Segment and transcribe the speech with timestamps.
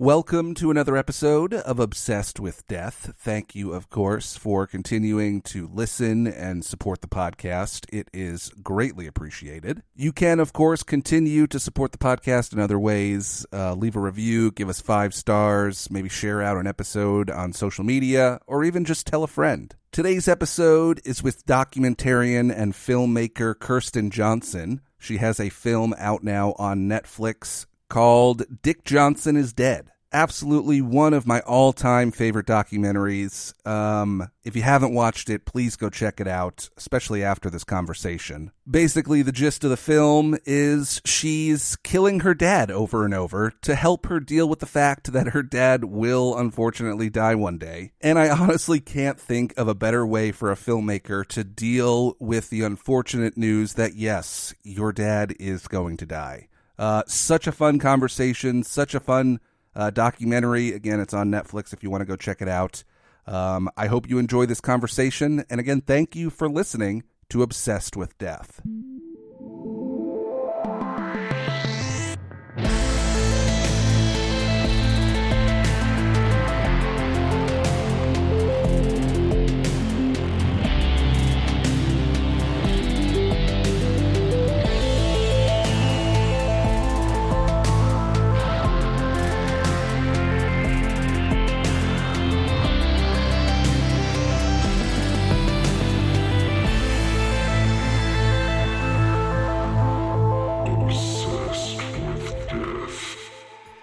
[0.00, 3.14] Welcome to another episode of Obsessed with Death.
[3.18, 7.84] Thank you, of course, for continuing to listen and support the podcast.
[7.92, 9.82] It is greatly appreciated.
[9.96, 13.44] You can, of course, continue to support the podcast in other ways.
[13.52, 17.82] Uh, leave a review, give us five stars, maybe share out an episode on social
[17.82, 19.74] media, or even just tell a friend.
[19.90, 24.80] Today's episode is with documentarian and filmmaker Kirsten Johnson.
[24.96, 29.90] She has a film out now on Netflix called Dick Johnson is Dead.
[30.10, 33.52] Absolutely one of my all time favorite documentaries.
[33.66, 38.50] Um, if you haven't watched it, please go check it out, especially after this conversation.
[38.66, 43.74] Basically, the gist of the film is she's killing her dad over and over to
[43.74, 47.92] help her deal with the fact that her dad will unfortunately die one day.
[48.00, 52.48] And I honestly can't think of a better way for a filmmaker to deal with
[52.48, 56.48] the unfortunate news that, yes, your dad is going to die.
[56.78, 59.40] Uh, such a fun conversation, such a fun
[59.74, 60.72] uh, documentary.
[60.72, 62.84] Again, it's on Netflix if you want to go check it out.
[63.26, 65.44] Um, I hope you enjoy this conversation.
[65.50, 68.62] And again, thank you for listening to Obsessed with Death.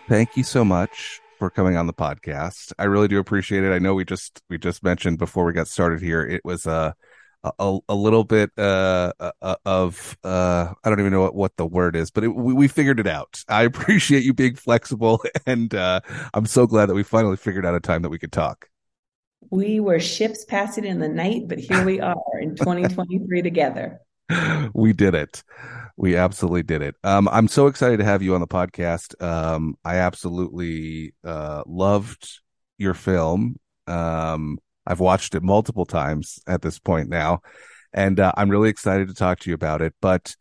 [0.07, 2.73] Thank you so much for coming on the podcast.
[2.79, 3.73] I really do appreciate it.
[3.73, 6.93] I know we just we just mentioned before we got started here it was uh,
[7.59, 11.57] a a, little bit uh, uh, uh, of uh, I don't even know what, what
[11.57, 13.43] the word is, but it, we, we figured it out.
[13.47, 16.01] I appreciate you being flexible, and uh,
[16.33, 18.69] I'm so glad that we finally figured out a time that we could talk.
[19.51, 24.01] We were ships passing in the night, but here we are in 2023 together.
[24.73, 25.43] We did it
[25.97, 26.95] we absolutely did it.
[27.03, 29.21] Um, I'm so excited to have you on the podcast.
[29.23, 32.41] Um, I absolutely uh, loved
[32.77, 33.55] your film.
[33.87, 37.41] Um, I've watched it multiple times at this point now,
[37.93, 39.93] and uh, I'm really excited to talk to you about it.
[40.01, 40.35] But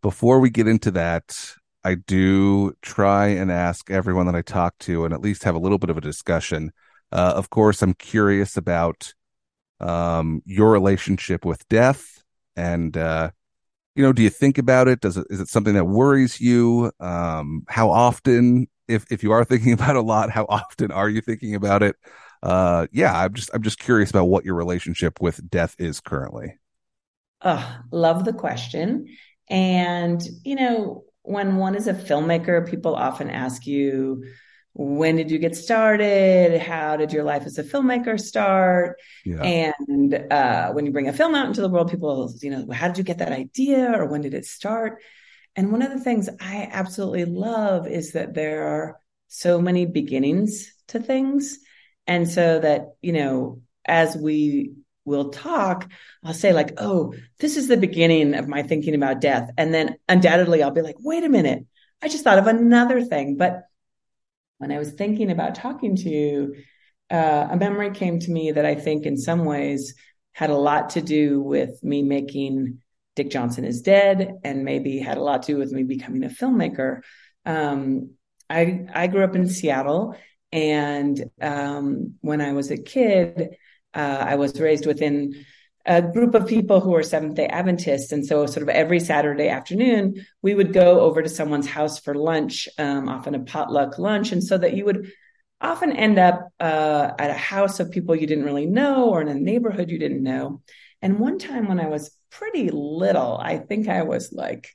[0.00, 1.36] before we get into that,
[1.82, 5.60] I do try and ask everyone that I talk to, and at least have a
[5.60, 6.70] little bit of a discussion.
[7.10, 9.12] Uh, of course, I'm curious about
[9.80, 12.19] um, your relationship with death
[12.56, 13.30] and uh,
[13.96, 15.00] you know do you think about it?
[15.00, 16.92] Does it is it something that worries you?
[17.00, 21.20] Um how often if if you are thinking about a lot how often are you
[21.20, 21.96] thinking about it?
[22.42, 26.58] Uh yeah i'm just i'm just curious about what your relationship with death is currently.
[27.42, 29.06] Oh love the question.
[29.48, 34.24] And you know when one is a filmmaker people often ask you
[34.82, 36.58] when did you get started?
[36.58, 38.98] How did your life as a filmmaker start?
[39.26, 39.42] Yeah.
[39.42, 42.88] and uh, when you bring a film out into the world people you know how
[42.88, 45.02] did you get that idea or when did it start?
[45.54, 48.98] And one of the things i absolutely love is that there are
[49.28, 51.58] so many beginnings to things.
[52.06, 54.72] And so that you know as we
[55.04, 55.90] will talk
[56.24, 59.50] i'll say like oh this is the beginning of my thinking about death.
[59.58, 61.66] And then undoubtedly i'll be like wait a minute.
[62.00, 63.36] I just thought of another thing.
[63.36, 63.64] But
[64.60, 66.54] when I was thinking about talking to you,
[67.10, 69.94] uh, a memory came to me that I think in some ways
[70.32, 72.82] had a lot to do with me making
[73.16, 76.28] Dick Johnson is Dead and maybe had a lot to do with me becoming a
[76.28, 77.00] filmmaker.
[77.46, 78.10] Um,
[78.50, 80.14] I, I grew up in Seattle.
[80.52, 83.56] And um, when I was a kid,
[83.94, 85.42] uh, I was raised within
[85.90, 88.12] a group of people who were Seventh day Adventists.
[88.12, 92.14] And so, sort of every Saturday afternoon, we would go over to someone's house for
[92.14, 94.30] lunch, um, often a potluck lunch.
[94.30, 95.10] And so that you would
[95.60, 99.26] often end up uh, at a house of people you didn't really know or in
[99.26, 100.62] a neighborhood you didn't know.
[101.02, 104.68] And one time when I was pretty little, I think I was like,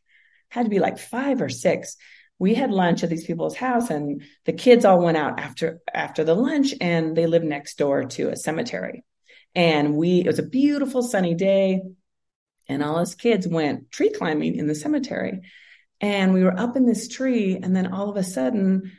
[0.49, 1.95] had to be like five or six.
[2.39, 6.25] We had lunch at these people's house and the kids all went out after after
[6.25, 9.05] the lunch and they lived next door to a cemetery.
[9.55, 11.81] And we, it was a beautiful sunny day.
[12.67, 15.41] And all us kids went tree climbing in the cemetery.
[16.01, 17.57] And we were up in this tree.
[17.61, 18.91] And then all of a sudden,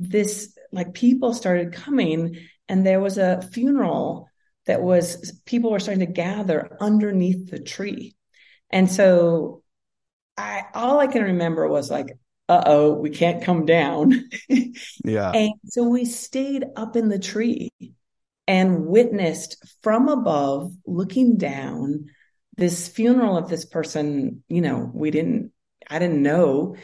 [0.00, 4.28] this like people started coming, and there was a funeral
[4.66, 8.16] that was people were starting to gather underneath the tree.
[8.70, 9.62] And so
[10.36, 12.18] I all I can remember was like,
[12.48, 14.30] uh oh, we can't come down.
[15.04, 15.30] yeah.
[15.32, 17.70] And so we stayed up in the tree
[18.50, 22.06] and witnessed from above, looking down,
[22.56, 25.52] this funeral of this person, you know, we didn't,
[25.88, 26.74] I didn't know.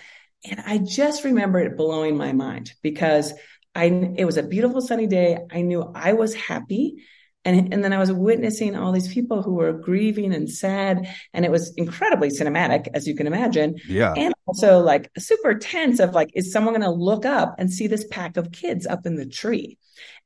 [0.49, 3.35] And I just remember it blowing my mind because
[3.75, 3.87] I
[4.17, 5.39] it was a beautiful sunny day.
[5.51, 7.05] I knew I was happy.
[7.45, 11.09] And, and then I was witnessing all these people who were grieving and sad.
[11.35, 13.75] And it was incredibly cinematic, as you can imagine.
[13.89, 14.13] Yeah.
[14.17, 17.89] And also like super tense of like, is someone going to look up and see
[17.89, 19.79] this pack of kids up in the tree?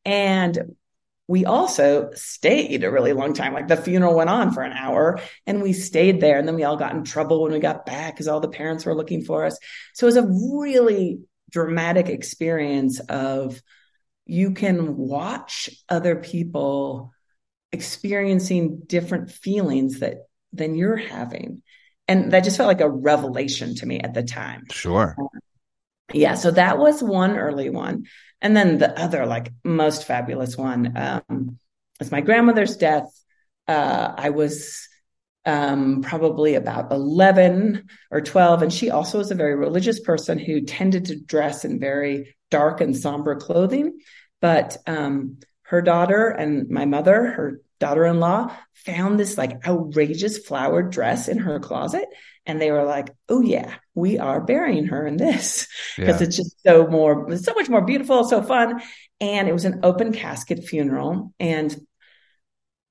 [0.04, 0.76] And
[1.30, 3.54] we also stayed a really long time.
[3.54, 6.40] Like the funeral went on for an hour and we stayed there.
[6.40, 8.84] And then we all got in trouble when we got back because all the parents
[8.84, 9.56] were looking for us.
[9.94, 13.62] So it was a really dramatic experience of
[14.26, 17.12] you can watch other people
[17.70, 21.62] experiencing different feelings that than you're having.
[22.08, 24.64] And that just felt like a revelation to me at the time.
[24.72, 25.14] Sure.
[25.16, 25.28] Um,
[26.12, 26.34] Yeah.
[26.34, 28.06] So that was one early one.
[28.40, 31.58] And then the other, like most fabulous one, um,
[31.98, 33.08] was my grandmother's death.
[33.68, 34.88] Uh, I was
[35.44, 38.62] um, probably about 11 or 12.
[38.62, 42.80] And she also was a very religious person who tended to dress in very dark
[42.80, 43.98] and somber clothing.
[44.40, 50.38] But um, her daughter and my mother, her daughter in law, found this like outrageous
[50.38, 52.06] flowered dress in her closet.
[52.46, 56.26] And they were like, oh, yeah, we are burying her in this because yeah.
[56.26, 58.80] it's just so more, so much more beautiful, so fun.
[59.20, 61.34] And it was an open casket funeral.
[61.38, 61.76] And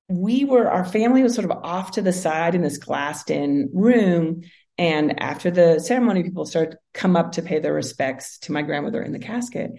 [0.08, 3.70] we were, our family was sort of off to the side in this glassed in
[3.72, 4.42] room.
[4.78, 9.02] And after the ceremony, people started come up to pay their respects to my grandmother
[9.02, 9.72] in the casket.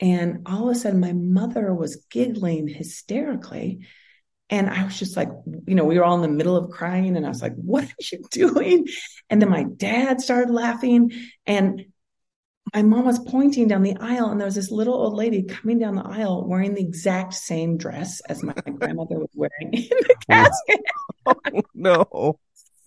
[0.00, 3.86] And all of a sudden, my mother was giggling hysterically.
[4.54, 5.30] And I was just like,
[5.66, 7.16] you know, we were all in the middle of crying.
[7.16, 8.86] And I was like, what are you doing?
[9.28, 11.10] And then my dad started laughing.
[11.44, 11.86] And
[12.72, 14.30] my mom was pointing down the aisle.
[14.30, 17.76] And there was this little old lady coming down the aisle wearing the exact same
[17.78, 20.80] dress as my grandmother was wearing in the casket.
[21.26, 22.38] oh, no.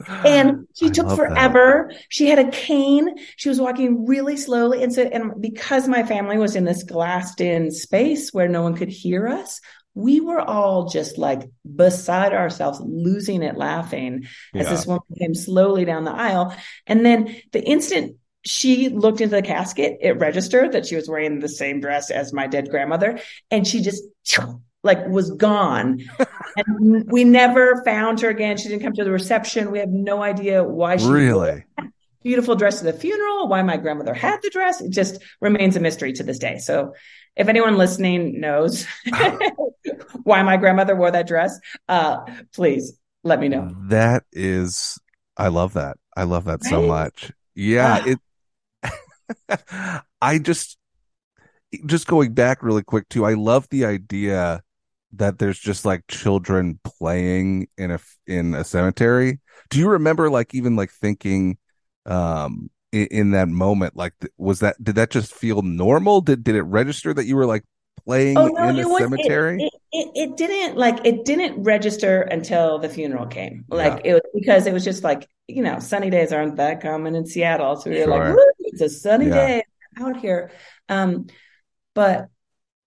[0.08, 1.90] And she took forever.
[1.90, 2.02] That.
[2.08, 3.18] She had a cane.
[3.36, 4.84] She was walking really slowly.
[4.84, 8.76] And so, and because my family was in this glassed in space where no one
[8.76, 9.60] could hear us,
[9.98, 14.62] we were all just like beside ourselves, losing it laughing yeah.
[14.62, 16.56] as this woman came slowly down the aisle.
[16.86, 21.40] And then the instant she looked into the casket, it registered that she was wearing
[21.40, 23.20] the same dress as my dead grandmother.
[23.50, 24.04] And she just
[24.84, 26.04] like was gone.
[26.56, 28.58] and we never found her again.
[28.58, 29.72] She didn't come to the reception.
[29.72, 31.66] We have no idea why she really
[32.24, 34.80] beautiful dress to the funeral, why my grandmother had the dress.
[34.82, 36.60] It just remains a mystery to this day.
[36.60, 36.94] So
[37.38, 38.86] if anyone listening knows
[40.24, 43.70] why my grandmother wore that dress, uh, please let me know.
[43.90, 45.00] That is,
[45.38, 45.98] I love that.
[46.16, 46.70] I love that right?
[46.70, 47.32] so much.
[47.56, 48.04] Yeah.
[48.06, 48.16] Uh,
[48.84, 50.78] it, I just,
[51.86, 54.64] just going back really quick too, I love the idea
[55.14, 59.40] that there's just like children playing in a in a cemetery.
[59.70, 61.58] Do you remember like even like thinking
[62.06, 66.22] um in, in that moment like was that did that just feel normal?
[66.22, 67.64] Did did it register that you were like
[68.06, 69.64] playing oh, no, in a cemetery?
[69.64, 73.66] It, it, it, didn't like it didn't register until the funeral came.
[73.68, 74.12] Like yeah.
[74.12, 77.26] it was because it was just like you know sunny days aren't that common in
[77.26, 78.30] Seattle, so we were sure.
[78.30, 79.34] like it's a sunny yeah.
[79.34, 79.64] day
[80.00, 80.52] out here.
[80.90, 81.28] Um,
[81.94, 82.30] but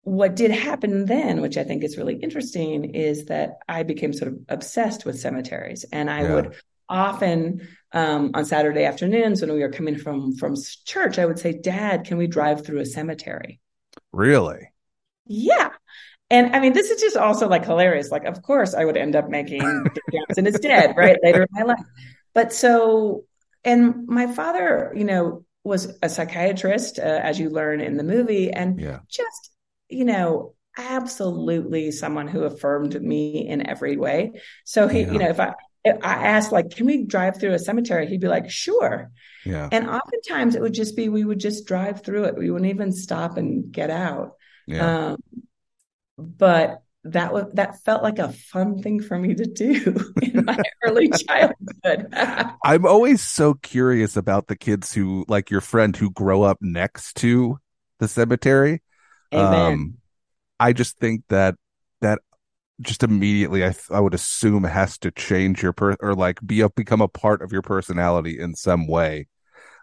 [0.03, 4.33] what did happen then, which I think is really interesting, is that I became sort
[4.33, 6.35] of obsessed with cemeteries, and I yeah.
[6.35, 6.55] would
[6.89, 10.55] often um, on Saturday afternoons when we were coming from from
[10.85, 13.61] church, I would say, "Dad, can we drive through a cemetery?"
[14.13, 14.71] Really?
[15.27, 15.71] Yeah.
[16.31, 18.11] And I mean, this is just also like hilarious.
[18.11, 19.61] Like, of course, I would end up making
[20.13, 21.85] Johnson is dead right later in my life.
[22.35, 23.25] But so,
[23.65, 28.51] and my father, you know, was a psychiatrist, uh, as you learn in the movie,
[28.53, 29.01] and yeah.
[29.09, 29.51] just
[29.91, 34.33] you know, absolutely someone who affirmed me in every way.
[34.65, 35.13] So he, yeah.
[35.13, 35.55] you know, if I
[35.87, 38.07] I asked like, can we drive through a cemetery?
[38.07, 39.11] He'd be like, sure.
[39.45, 39.69] Yeah.
[39.73, 42.37] And oftentimes it would just be we would just drive through it.
[42.37, 44.35] We wouldn't even stop and get out.
[44.67, 45.13] Yeah.
[45.13, 45.23] Um,
[46.19, 50.59] but that was that felt like a fun thing for me to do in my
[50.85, 52.09] early childhood.
[52.65, 57.17] I'm always so curious about the kids who like your friend who grow up next
[57.19, 57.59] to
[58.01, 58.83] the cemetery
[59.33, 59.73] Amen.
[59.73, 59.95] Um,
[60.59, 61.57] I just think that
[62.01, 62.21] that
[62.81, 66.71] just immediately I I would assume has to change your per or like be a
[66.71, 69.29] become a part of your personality in some way.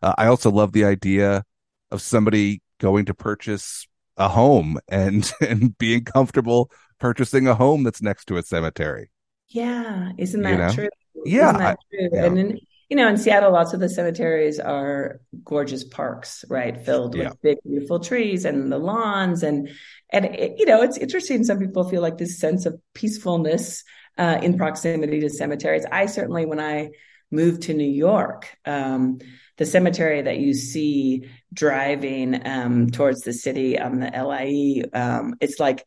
[0.01, 1.43] Uh, I also love the idea
[1.91, 3.87] of somebody going to purchase
[4.17, 9.11] a home and and being comfortable purchasing a home that's next to a cemetery.
[9.49, 10.71] Yeah, isn't that you know?
[10.71, 10.89] true?
[11.25, 12.09] Yeah, isn't that true?
[12.13, 12.25] I, yeah.
[12.25, 16.79] And then you know, in Seattle, lots of the cemeteries are gorgeous parks, right?
[16.85, 17.29] Filled yeah.
[17.29, 19.43] with big, beautiful trees and the lawns.
[19.43, 19.69] And,
[20.11, 21.43] and it, you know, it's interesting.
[21.43, 23.83] Some people feel like this sense of peacefulness
[24.17, 25.85] uh, in proximity to cemeteries.
[25.91, 26.91] I certainly, when I
[27.29, 28.55] moved to New York.
[28.65, 29.19] Um,
[29.57, 35.59] the cemetery that you see driving um, towards the city on the LIE, um, it's
[35.59, 35.83] like,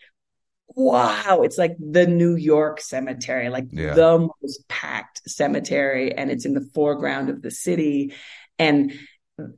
[0.75, 3.95] wow, it's like the New York cemetery, like yeah.
[3.95, 8.15] the most packed cemetery, and it's in the foreground of the city.
[8.59, 8.93] And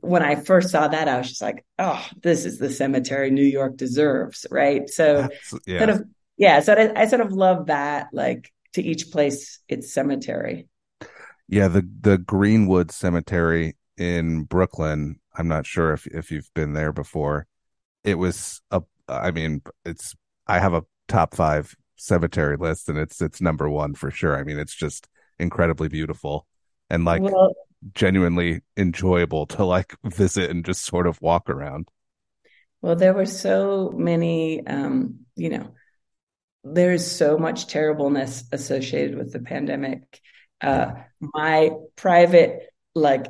[0.01, 3.43] when I first saw that, I was just like, oh, this is the cemetery New
[3.43, 4.89] York deserves, right?
[4.89, 5.29] So,
[5.65, 5.79] yeah.
[5.79, 6.03] sort of,
[6.37, 6.59] yeah.
[6.61, 10.67] So I, I sort of love that, like to each place its cemetery.
[11.47, 15.19] Yeah, the the Greenwood Cemetery in Brooklyn.
[15.35, 17.47] I'm not sure if if you've been there before.
[18.03, 18.81] It was a.
[19.07, 20.15] I mean, it's.
[20.47, 24.35] I have a top five cemetery list, and it's it's number one for sure.
[24.35, 25.07] I mean, it's just
[25.39, 26.47] incredibly beautiful
[26.89, 27.53] and like well,
[27.93, 31.87] genuinely enjoyable to like visit and just sort of walk around.
[32.81, 35.71] Well, there were so many, um, you know,
[36.63, 40.19] there's so much terribleness associated with the pandemic.
[40.59, 43.27] Uh, my private like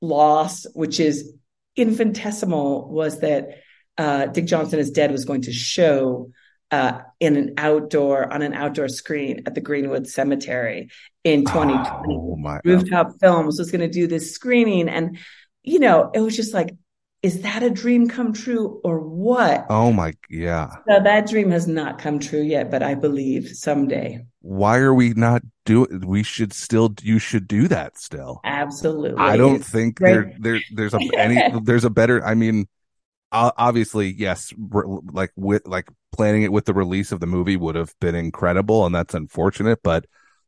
[0.00, 1.34] loss, which is
[1.76, 3.60] infinitesimal, was that
[3.98, 6.30] uh, Dick Johnson is Dead was going to show
[6.70, 10.90] uh, in an outdoor on an outdoor screen at the Greenwood Cemetery
[11.24, 12.14] in 2020.
[12.14, 13.20] Oh, my Rooftop God.
[13.20, 15.18] Films was going to do this screening, and
[15.62, 16.74] you know, it was just like,
[17.22, 19.66] is that a dream come true or what?
[19.68, 20.70] Oh my, yeah.
[20.88, 24.24] So that dream has not come true yet, but I believe someday.
[24.40, 26.06] Why are we not doing?
[26.06, 26.94] We should still.
[27.02, 28.40] You should do that still.
[28.44, 29.18] Absolutely.
[29.18, 32.24] I don't think there, there, there's a any, there's a better.
[32.24, 32.68] I mean,
[33.56, 37.94] obviously, yes, like with like planning it with the release of the movie would have
[38.00, 39.80] been incredible, and that's unfortunate.
[39.82, 40.06] But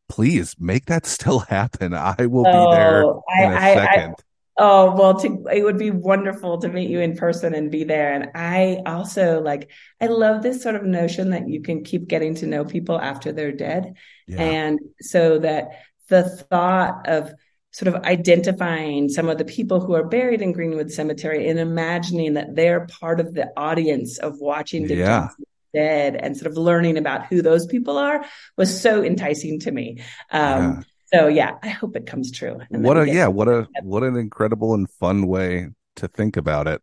[0.09, 1.95] please make that still happen.
[1.95, 4.14] I will oh, be there in I, a second.
[4.18, 4.23] I,
[4.59, 8.12] oh well, to, it would be wonderful to meet you in person and be there.
[8.12, 12.35] And I also like I love this sort of notion that you can keep getting
[12.37, 13.95] to know people after they're dead,
[14.26, 14.40] yeah.
[14.40, 17.33] and so that the thought of
[17.78, 22.35] sort of identifying some of the people who are buried in Greenwood Cemetery and imagining
[22.35, 25.20] that they're part of the audience of watching Dick yeah.
[25.20, 28.25] Johnson dead and sort of learning about who those people are
[28.56, 30.02] was so enticing to me.
[30.32, 30.82] Um,
[31.12, 31.20] yeah.
[31.20, 32.58] So yeah, I hope it comes true.
[32.68, 36.82] What a yeah, what a what an incredible and fun way to think about it.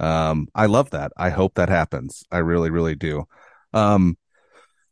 [0.00, 1.12] Um, I love that.
[1.16, 2.24] I hope that happens.
[2.32, 3.24] I really, really do.
[3.74, 4.16] Um,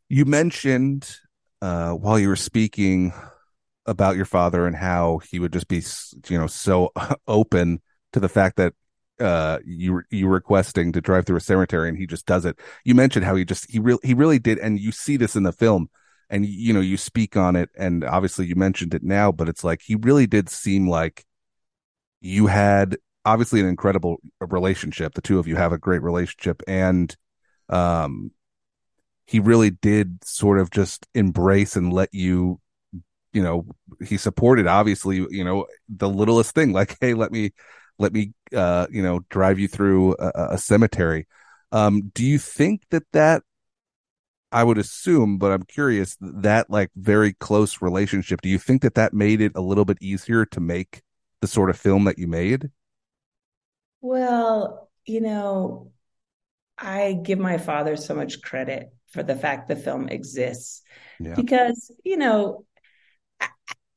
[0.09, 1.17] you mentioned
[1.63, 3.15] uh, while you were speaking
[3.91, 5.83] about your father and how he would just be,
[6.29, 6.93] you know, so
[7.27, 7.83] open
[8.13, 8.73] to the fact that
[9.19, 12.59] uh you you requesting to drive through a cemetery and he just does it.
[12.85, 15.43] You mentioned how he just he really he really did and you see this in
[15.43, 15.91] the film
[16.31, 19.65] and you know you speak on it and obviously you mentioned it now but it's
[19.65, 21.25] like he really did seem like
[22.21, 27.17] you had obviously an incredible relationship the two of you have a great relationship and
[27.69, 28.31] um
[29.27, 32.61] he really did sort of just embrace and let you
[33.33, 33.67] you know
[34.05, 37.53] he supported obviously you know the littlest thing like hey let me
[37.99, 41.27] let me uh you know drive you through a, a cemetery
[41.73, 43.43] um do you think that that
[44.53, 48.95] i would assume but i'm curious that like very close relationship do you think that
[48.95, 51.03] that made it a little bit easier to make
[51.41, 52.71] the sort of film that you made
[54.01, 55.93] well you know
[56.79, 60.83] i give my father so much credit for the fact the film exists
[61.19, 61.35] yeah.
[61.35, 62.65] because you know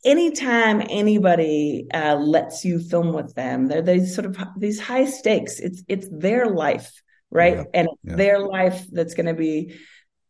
[0.03, 5.59] anytime anybody uh, lets you film with them, they're these sort of these high stakes.
[5.59, 6.91] It's it's their life,
[7.31, 7.57] right?
[7.57, 8.15] Yeah, and yeah.
[8.15, 9.75] their life that's going to be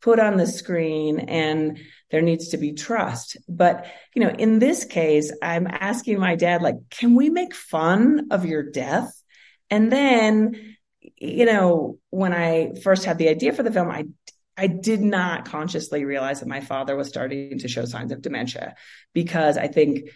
[0.02, 1.80] put on the screen, and
[2.12, 3.38] there needs to be trust.
[3.48, 8.28] But you know, in this case, I'm asking my dad, like, can we make fun
[8.32, 9.12] of your death?
[9.70, 10.76] And then,
[11.18, 14.06] you know, when I first had the idea for the film, I
[14.58, 18.76] I did not consciously realize that my father was starting to show signs of dementia
[19.14, 20.10] because I think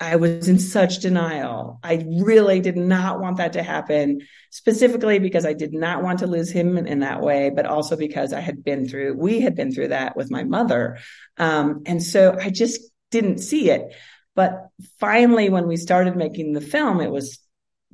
[0.00, 1.78] I was in such denial.
[1.82, 6.26] I really did not want that to happen, specifically because I did not want to
[6.26, 9.54] lose him in, in that way, but also because I had been through, we had
[9.54, 10.98] been through that with my mother.
[11.36, 13.94] Um, and so I just didn't see it.
[14.34, 17.38] But finally, when we started making the film, it was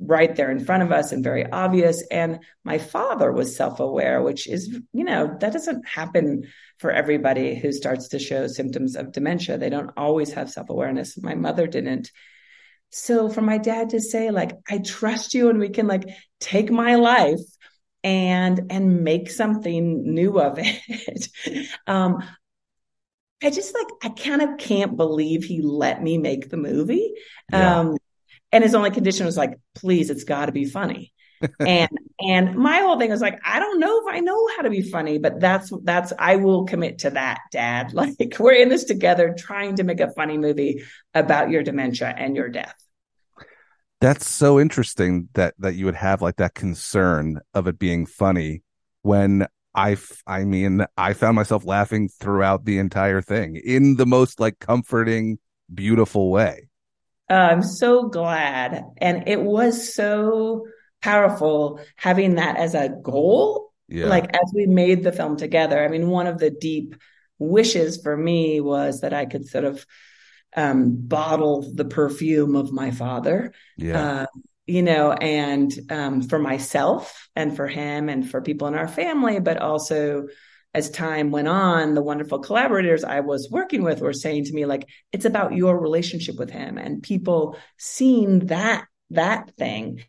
[0.01, 2.03] right there in front of us and very obvious.
[2.09, 6.43] And my father was self aware, which is, you know, that doesn't happen
[6.79, 9.57] for everybody who starts to show symptoms of dementia.
[9.57, 11.21] They don't always have self awareness.
[11.21, 12.11] My mother didn't.
[12.89, 16.71] So for my dad to say, like, I trust you and we can like take
[16.71, 17.39] my life
[18.03, 21.27] and and make something new of it.
[21.87, 22.23] um,
[23.43, 27.13] I just like I kind of can't believe he let me make the movie.
[27.51, 27.79] Yeah.
[27.79, 27.97] Um,
[28.51, 31.13] and his only condition was like, please, it's got to be funny.
[31.59, 31.89] and
[32.19, 34.81] and my whole thing was like, I don't know if I know how to be
[34.81, 37.93] funny, but that's that's I will commit to that, Dad.
[38.01, 42.35] Like we're in this together, trying to make a funny movie about your dementia and
[42.35, 42.75] your death.
[44.01, 48.63] That's so interesting that that you would have like that concern of it being funny
[49.01, 54.39] when I I mean I found myself laughing throughout the entire thing in the most
[54.39, 55.39] like comforting
[55.73, 56.69] beautiful way.
[57.31, 60.67] Uh, I'm so glad and it was so
[61.01, 63.71] powerful having that as a goal.
[63.87, 64.07] Yeah.
[64.07, 65.81] Like as we made the film together.
[65.81, 66.95] I mean one of the deep
[67.39, 69.85] wishes for me was that I could sort of
[70.57, 73.53] um, bottle the perfume of my father.
[73.77, 74.03] Yeah.
[74.03, 74.25] Uh,
[74.67, 79.39] you know, and um, for myself and for him and for people in our family,
[79.39, 80.27] but also
[80.73, 84.65] as time went on, the wonderful collaborators I was working with were saying to me,
[84.65, 90.05] like, it's about your relationship with him and people seeing that, that thing,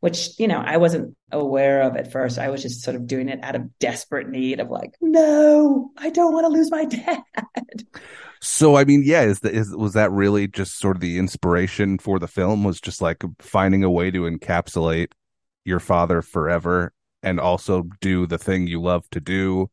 [0.00, 2.38] which, you know, I wasn't aware of at first.
[2.38, 6.08] I was just sort of doing it out of desperate need of like, no, I
[6.08, 7.22] don't want to lose my dad.
[8.40, 11.98] So I mean, yeah, is that is was that really just sort of the inspiration
[11.98, 12.62] for the film?
[12.62, 15.08] Was just like finding a way to encapsulate
[15.64, 19.70] your father forever and also do the thing you love to do,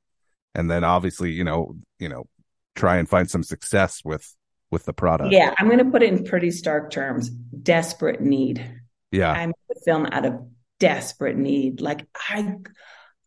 [0.55, 2.25] and then obviously, you know, you know,
[2.75, 4.33] try and find some success with
[4.71, 5.31] with the product.
[5.31, 8.65] Yeah, I'm going to put it in pretty stark terms: desperate need.
[9.11, 10.33] Yeah, I made the film out of
[10.79, 11.81] desperate need.
[11.81, 12.55] Like I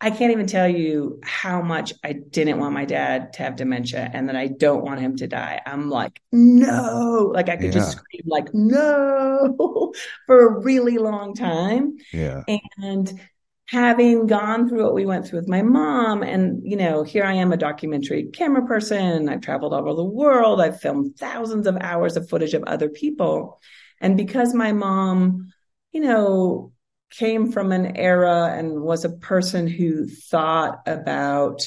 [0.00, 4.08] I can't even tell you how much I didn't want my dad to have dementia
[4.12, 5.61] and that I don't want him to die.
[5.66, 7.80] I'm like, no, like I could yeah.
[7.80, 9.92] just scream like, no,
[10.26, 11.97] for a really long time.
[12.12, 12.44] Yeah.
[12.78, 13.20] And
[13.68, 17.34] having gone through what we went through with my mom, and, you know, here I
[17.34, 19.28] am a documentary camera person.
[19.28, 20.60] I've traveled all over the world.
[20.60, 23.60] I've filmed thousands of hours of footage of other people.
[24.00, 25.52] And because my mom,
[25.92, 26.72] you know,
[27.10, 31.60] came from an era and was a person who thought about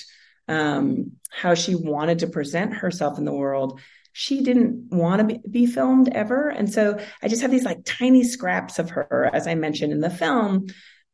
[0.47, 3.79] um, how she wanted to present herself in the world.
[4.13, 6.49] She didn't want to be, be filmed ever.
[6.49, 10.01] And so I just have these like tiny scraps of her, as I mentioned in
[10.01, 10.67] the film,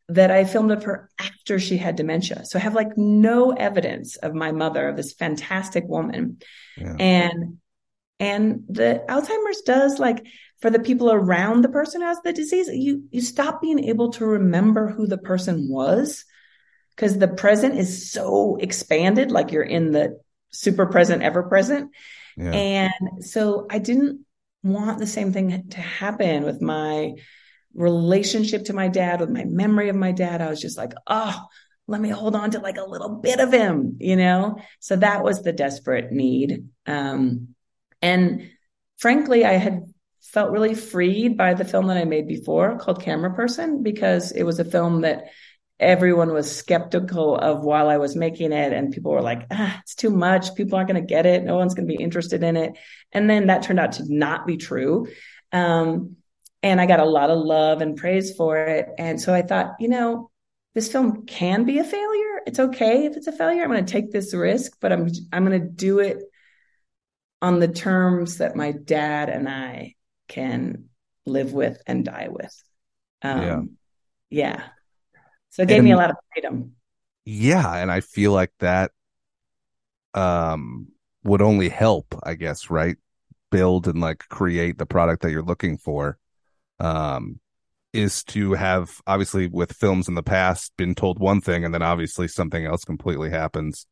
[0.10, 2.46] that I filmed of her after she had dementia.
[2.46, 6.40] So I have like no evidence of my mother, of this fantastic woman.
[6.78, 6.96] Yeah.
[7.00, 7.58] And
[8.20, 10.26] and the Alzheimer's does like
[10.60, 14.12] for the people around the person who has the disease, you you stop being able
[14.14, 16.26] to remember who the person was
[16.96, 20.20] because the present is so expanded, like you're in the
[20.52, 21.92] super present, ever present.
[22.36, 22.52] Yeah.
[22.52, 24.26] And so I didn't
[24.64, 27.14] want the same thing to happen with my
[27.78, 30.42] relationship to my dad, with my memory of my dad.
[30.42, 31.40] I was just like, oh,
[31.88, 34.58] let me hold on to like a little bit of him, you know?
[34.80, 36.68] So that was the desperate need.
[36.86, 37.50] Um,
[38.02, 38.50] and
[38.98, 39.86] frankly, I had
[40.22, 44.60] felt really freed by the film that I made before called Cameraperson because it was
[44.60, 45.26] a film that
[45.80, 48.74] everyone was skeptical of while I was making it.
[48.74, 50.56] And people were like, ah, it's too much.
[50.56, 51.44] People aren't going to get it.
[51.44, 52.74] No one's going to be interested in it.
[53.14, 55.08] And then that turned out to not be true.
[55.54, 56.17] Um,
[56.68, 58.90] and I got a lot of love and praise for it.
[58.98, 60.30] And so I thought, you know,
[60.76, 62.42] this film can be a failure.
[62.46, 63.64] It's okay if it's a failure.
[63.64, 66.22] I'm going to take this risk, but I'm I'm going to do it
[67.42, 69.96] on the terms that my dad and I
[70.28, 70.90] can
[71.26, 72.54] live with and die with.
[73.22, 73.42] Um,
[74.30, 74.56] yeah.
[74.58, 74.64] yeah.
[75.52, 76.74] So it gave and, me a lot of freedom.
[77.26, 77.76] Yeah.
[77.76, 78.92] And I feel like that
[80.14, 80.90] um,
[81.24, 82.98] would only help, I guess, right?
[83.52, 86.18] Build and like create the product that you're looking for.
[86.80, 87.40] Um,
[87.94, 91.82] is to have obviously with films in the past been told one thing and then
[91.82, 93.88] obviously something else completely happens.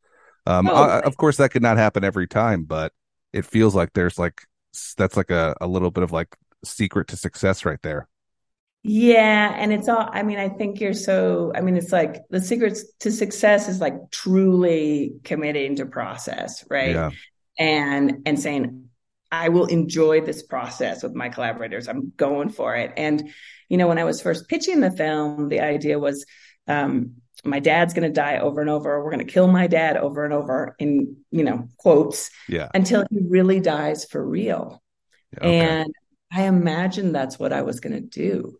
[0.46, 2.92] Um, oh, I, of course that could not happen every time, but
[3.32, 4.42] it feels like there's like
[4.96, 8.06] that's like a, a little bit of like secret to success right there.
[8.82, 9.52] Yeah.
[9.56, 12.84] And it's all, I mean, I think you're so, I mean, it's like the secrets
[13.00, 16.94] to success is like truly committing to process, right?
[16.94, 17.10] Yeah.
[17.58, 18.85] And, and saying,
[19.30, 21.88] I will enjoy this process with my collaborators.
[21.88, 22.92] I'm going for it.
[22.96, 23.30] And,
[23.68, 26.24] you know, when I was first pitching the film, the idea was,
[26.68, 29.02] um, my dad's going to die over and over.
[29.02, 32.68] We're going to kill my dad over and over in, you know, quotes yeah.
[32.74, 34.82] until he really dies for real.
[35.36, 35.60] Okay.
[35.60, 35.92] And
[36.32, 38.56] I imagined that's what I was going to do.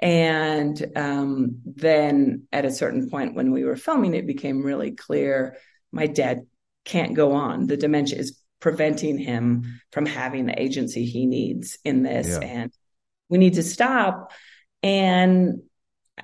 [0.00, 5.56] And um, then at a certain point when we were filming, it became really clear
[5.90, 6.46] my dad
[6.84, 7.66] can't go on.
[7.66, 12.28] The dementia is preventing him from having the agency he needs in this.
[12.28, 12.46] Yeah.
[12.46, 12.72] And
[13.28, 14.32] we need to stop.
[14.82, 15.62] And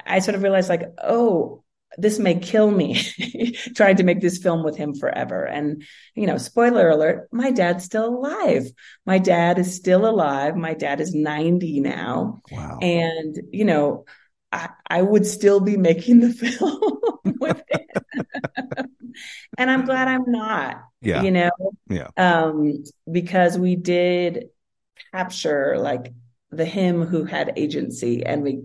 [0.04, 1.64] I sort of realized, like, oh,
[1.96, 3.00] this may kill me
[3.76, 5.44] trying to make this film with him forever.
[5.44, 8.70] And, you know, spoiler alert, my dad's still alive.
[9.06, 10.56] My dad is still alive.
[10.56, 12.40] My dad is 90 now.
[12.50, 12.78] Wow.
[12.80, 14.04] And, you know,
[14.50, 18.86] I, I would still be making the film with him.
[19.58, 20.82] and I'm glad I'm not.
[21.00, 21.22] Yeah.
[21.22, 21.50] You know?
[21.88, 22.08] Yeah.
[22.16, 24.48] Um, because we did
[25.12, 26.12] capture like
[26.50, 28.62] the him who had agency and we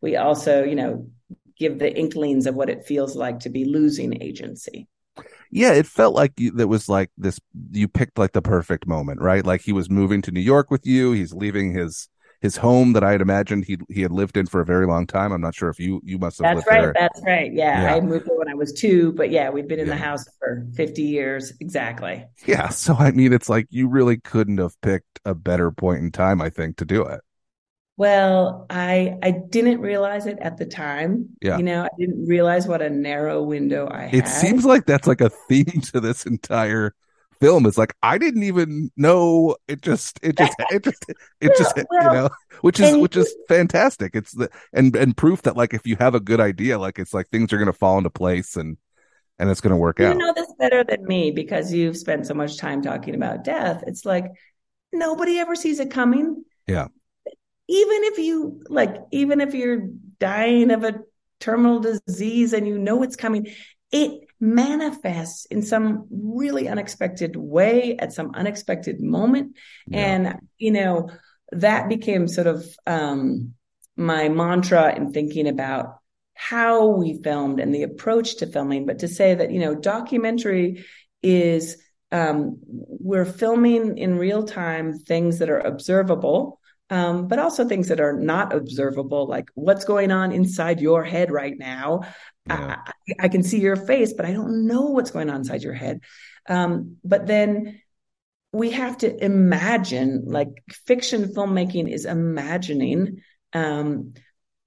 [0.00, 1.10] we also, you know,
[1.58, 4.86] give the inklings of what it feels like to be losing agency.
[5.50, 7.40] Yeah, it felt like you, that was like this.
[7.72, 9.44] You picked like the perfect moment, right?
[9.44, 11.12] Like he was moving to New York with you.
[11.12, 12.08] He's leaving his
[12.40, 15.06] his home that I had imagined he he had lived in for a very long
[15.06, 15.32] time.
[15.32, 16.44] I'm not sure if you you must have.
[16.44, 16.80] That's lived right.
[16.82, 16.94] There.
[16.98, 17.52] That's right.
[17.52, 17.94] Yeah, Yeah.
[17.96, 19.94] I moved there when I was two, but yeah, we'd been in Yeah.
[19.94, 22.24] the house for 50 years exactly.
[22.46, 22.68] Yeah.
[22.70, 26.40] So I mean, it's like you really couldn't have picked a better point in time,
[26.40, 27.20] I think, to do it.
[27.96, 31.30] Well, I I didn't realize it at the time.
[31.42, 31.56] Yeah.
[31.58, 34.14] You know, I didn't realize what a narrow window I had.
[34.14, 36.94] It seems like that's like a theme to this entire
[37.40, 37.66] film.
[37.66, 39.56] is like I didn't even know.
[39.66, 41.04] It just it just it just
[41.40, 44.14] it just Well, you know, which is which is fantastic.
[44.14, 47.14] It's the and and proof that like if you have a good idea, like it's
[47.14, 48.76] like things are gonna fall into place and
[49.38, 50.12] and it's gonna work you out.
[50.12, 53.84] You know this better than me because you've spent so much time talking about death.
[53.86, 54.26] It's like
[54.92, 56.44] nobody ever sees it coming.
[56.66, 56.88] Yeah.
[57.70, 61.00] Even if you like, even if you're dying of a
[61.40, 63.46] terminal disease and you know it's coming,
[63.92, 69.56] it manifests in some really unexpected way at some unexpected moment.
[69.86, 69.98] Yeah.
[69.98, 71.10] And, you know,
[71.52, 73.54] that became sort of um,
[73.96, 75.98] my mantra in thinking about
[76.34, 78.86] how we filmed and the approach to filming.
[78.86, 80.84] But to say that, you know, documentary
[81.22, 81.76] is
[82.12, 86.60] um, we're filming in real time things that are observable.
[86.90, 91.30] Um, but also things that are not observable, like what's going on inside your head
[91.30, 92.00] right now.
[92.48, 92.76] Yeah.
[92.86, 95.62] I, I, I can see your face, but I don't know what's going on inside
[95.62, 96.00] your head.
[96.48, 97.80] Um, but then
[98.52, 100.48] we have to imagine, like
[100.86, 104.14] fiction filmmaking is imagining um,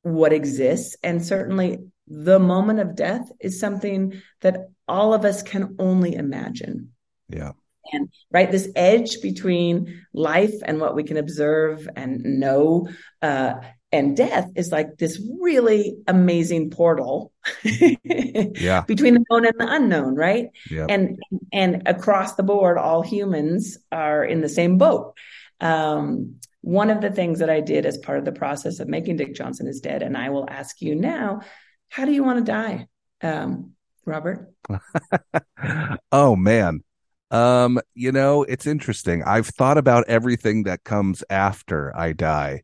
[0.04, 0.96] what exists.
[1.04, 6.91] And certainly the moment of death is something that all of us can only imagine.
[7.30, 7.54] Yeah.
[7.94, 12.88] And right, this edge between life and what we can observe and know,
[13.22, 13.56] uh,
[13.91, 18.82] and death is like this really amazing portal Yeah.
[18.88, 20.47] between the known and the unknown, right?
[20.69, 20.86] Yeah.
[20.89, 21.19] And
[21.51, 25.17] and across the board, all humans are in the same boat.
[25.60, 29.17] Um, one of the things that I did as part of the process of making
[29.17, 31.41] Dick Johnson is dead, and I will ask you now,
[31.89, 32.88] how do you want to die,
[33.21, 33.71] um,
[34.06, 34.54] Robert?
[36.12, 36.84] oh man.
[37.32, 39.23] Um, you know, it's interesting.
[39.23, 42.63] I've thought about everything that comes after I die.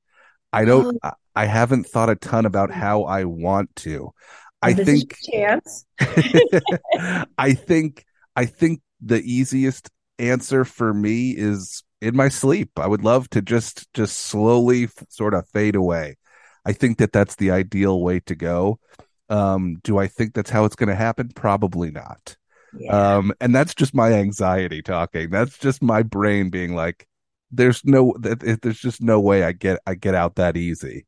[0.62, 4.12] I don't I, I haven't thought a ton about how I want to.
[4.62, 5.86] I This think chance.
[7.38, 9.90] I think I think the easiest
[10.20, 12.72] answer for me is in my sleep.
[12.78, 16.18] I would love to just just slowly f- sort of fade away.
[16.66, 18.80] I think that that's the ideal way to go.
[19.30, 21.30] Um, do I think that's how it's going to happen?
[21.36, 22.36] Probably not.
[22.78, 23.18] Yeah.
[23.18, 25.30] Um, and that's just my anxiety talking.
[25.30, 27.08] That's just my brain being like,
[27.52, 31.06] there's no, there's just no way I get, I get out that easy.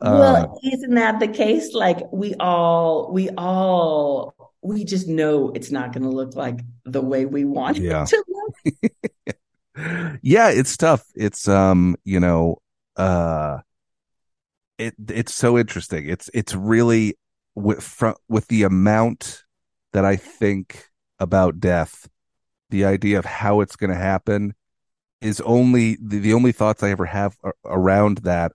[0.00, 1.72] Well, isn't that the case?
[1.72, 7.00] Like we all, we all, we just know it's not going to look like the
[7.00, 8.02] way we want Yeah.
[8.02, 10.18] it to look.
[10.22, 11.04] yeah, it's tough.
[11.14, 12.58] It's, um, you know,
[12.96, 13.58] uh,
[14.78, 16.08] it, it's so interesting.
[16.08, 17.16] It's, it's really
[17.54, 19.44] with, from, with the amount
[19.92, 20.88] that I think
[21.20, 22.08] about death,
[22.70, 24.54] the idea of how it's going to happen
[25.22, 28.52] is only the, the only thoughts I ever have around that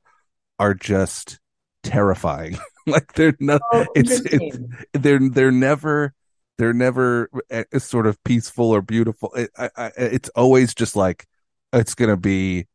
[0.60, 1.39] are just
[1.84, 2.58] terrifying.
[2.88, 4.60] like they're not, Oh, it's, it's,
[4.93, 6.13] they're, they're never,
[6.58, 9.32] they're never uh, sort of peaceful or beautiful.
[9.34, 11.25] It, I, I, it's always just like,
[11.73, 12.67] it's going to be,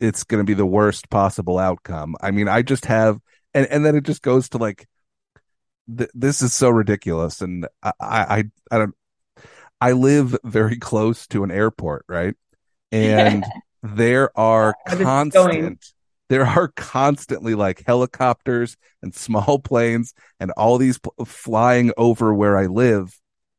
[0.00, 2.16] it's going to be the worst possible outcome.
[2.20, 3.18] I mean, I just have,
[3.54, 4.86] and, and then it just goes to like,
[5.96, 7.40] th- this is so ridiculous.
[7.40, 8.94] And I, I, I don't,
[9.80, 12.34] I live very close to an airport, right?
[12.92, 13.44] And
[13.82, 15.92] there are Where this is constant,
[16.28, 22.56] there are constantly like helicopters and small planes and all these pl- flying over where
[22.56, 23.18] I live.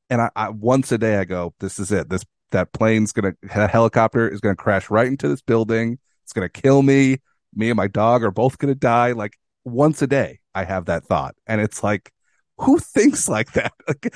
[0.09, 2.09] And I, I once a day I go, this is it.
[2.09, 5.99] This, that plane's going to, that helicopter is going to crash right into this building.
[6.23, 7.17] It's going to kill me.
[7.53, 9.11] Me and my dog are both going to die.
[9.11, 11.35] Like once a day, I have that thought.
[11.47, 12.11] And it's like,
[12.59, 13.73] who thinks like that?
[13.87, 14.13] Like,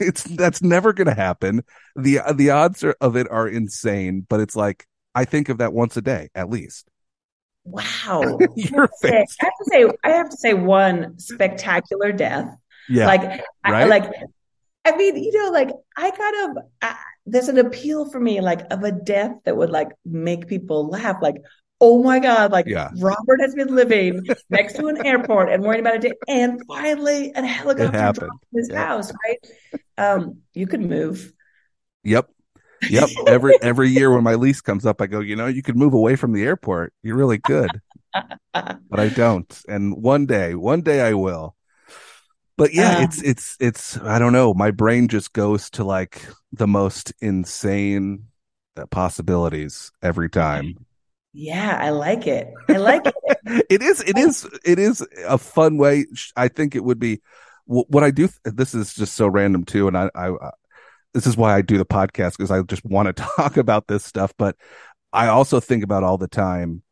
[0.00, 1.64] it's, that's never going to happen.
[1.96, 5.72] The, the odds are, of it are insane, but it's like, I think of that
[5.72, 6.88] once a day at least.
[7.64, 8.38] Wow.
[8.56, 12.54] Your I have to say, I have to say one spectacular death.
[12.88, 13.06] Yeah.
[13.06, 14.12] Like, I, like,
[14.84, 18.60] I mean, you know, like I kind of, I, there's an appeal for me, like
[18.70, 21.16] of a death that would like make people laugh.
[21.20, 21.36] Like,
[21.80, 22.90] oh my God, like Yeah.
[22.98, 26.12] Robert has been living next to an airport and worrying about a day.
[26.28, 28.78] And finally, a helicopter dropped in his Yep.
[28.78, 29.46] house, right?
[29.98, 31.32] Um, you could move.
[32.04, 32.30] Yep.
[32.88, 33.10] Yep.
[33.26, 35.94] Every every year when my lease comes up, I go, you know, you could move
[35.94, 36.92] away from the airport.
[37.02, 37.80] You're really good.
[38.88, 39.62] But I don't.
[39.68, 41.56] And one day, one day I will.
[42.56, 43.02] But yeah, Uh.
[43.02, 44.54] it's it's it's I don't know.
[44.54, 48.28] My brain just goes to like the most insane
[48.90, 50.85] possibilities every time.
[51.38, 52.52] Yeah, I like it.
[52.68, 53.14] I like it.
[53.70, 57.20] it is it is it is a fun way i think it would be
[57.66, 60.50] what i do this is just so random too and i i uh,
[61.14, 64.04] this is why i do the podcast because i just want to talk about this
[64.04, 64.56] stuff but
[65.12, 66.82] i also think about all the time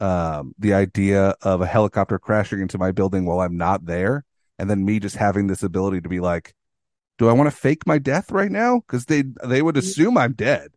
[0.00, 4.24] um the idea of a helicopter crashing into my building while i'm not there
[4.58, 6.54] and then me just having this ability to be like
[7.18, 10.32] do i want to fake my death right now because they they would assume i'm
[10.34, 10.68] dead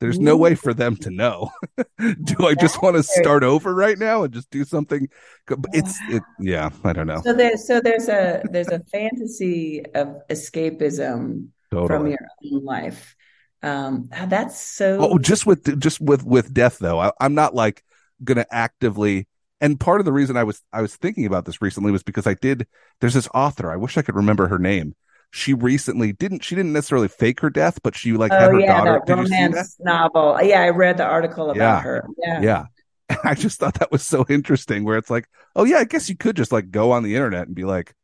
[0.00, 1.50] there's no way for them to know.
[1.98, 5.08] do I just want to start over right now and just do something?
[5.72, 7.20] It's it, yeah, I don't know.
[7.22, 13.16] So there's so there's a there's a fantasy of escapism from your own life.
[13.62, 14.98] Um, that's so.
[15.00, 17.00] Oh, just with just with with death though.
[17.00, 17.82] I, I'm not like
[18.22, 19.26] gonna actively.
[19.60, 22.26] And part of the reason I was I was thinking about this recently was because
[22.26, 22.66] I did.
[23.00, 23.70] There's this author.
[23.70, 24.94] I wish I could remember her name.
[25.30, 26.42] She recently didn't.
[26.44, 29.02] She didn't necessarily fake her death, but she like had Oh her yeah, daughter.
[29.06, 30.38] that romance novel.
[30.42, 31.80] Yeah, I read the article about Yeah.
[31.80, 32.08] her.
[32.18, 32.40] Yeah.
[32.40, 32.64] Yeah.
[33.24, 36.16] I just thought that was so interesting where it's like, oh yeah, I guess you
[36.16, 37.94] could just like go on the internet and be like,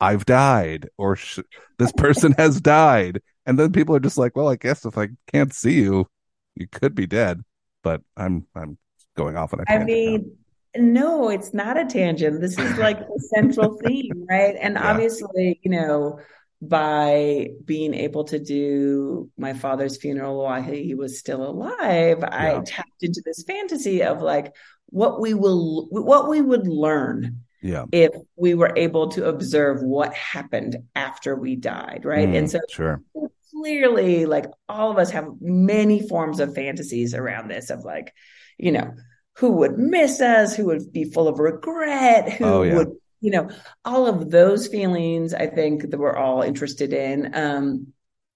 [0.00, 1.40] I've died or sh-
[1.78, 3.22] this person has died.
[3.46, 6.08] And then people are just like, well, I guess if I can't see you,
[6.56, 7.42] you could be dead.
[7.82, 8.78] But I'm, I'm
[9.16, 10.18] going off on a I tangent now.
[10.18, 10.36] mean,
[10.76, 12.40] no, it's not a tangent.
[12.40, 14.56] This is like the central theme, right?
[14.60, 14.90] And Yeah.
[14.90, 16.20] obviously, you know,
[16.62, 23.02] by being able to do my father's funeral while he was still alive, I tapped
[23.02, 24.54] into this fantasy of like
[24.86, 27.84] what we will, what we would learn yeah.
[27.92, 32.28] if we were able to observe what happened after we died, right?
[32.28, 33.02] Mm, And so sure.
[33.50, 38.12] clearly like all of us have many forms of fantasies around this of like
[38.58, 38.92] you know
[39.36, 42.74] who would miss us who would be full of regret who Oh, yeah.
[42.76, 43.50] would you know
[43.84, 47.86] all of those feelings i think that we're all interested in um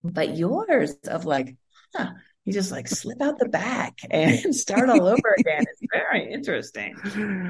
[0.02, 1.56] but yours of like
[1.94, 2.10] huh
[2.44, 6.94] you just like slip out the back and start all over again it's very interesting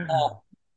[0.08, 0.28] Uh,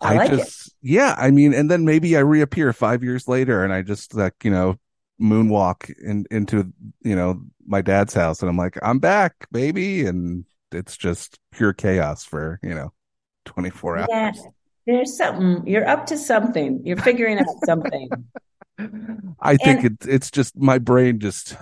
[0.02, 0.48] i, like it
[0.82, 4.36] yeah, I mean, and then maybe I reappear five years later and I just like,
[4.44, 4.80] you know,
[5.20, 10.06] moonwalk in, into, you know, my dad's house and I'm like, I'm back, baby.
[10.06, 12.94] And it's just pure chaos for, you know,
[13.46, 14.08] 24 hours.
[14.88, 18.10] There's something you're up to something you're figuring out something
[19.40, 21.56] I think And- it's it's just my brain just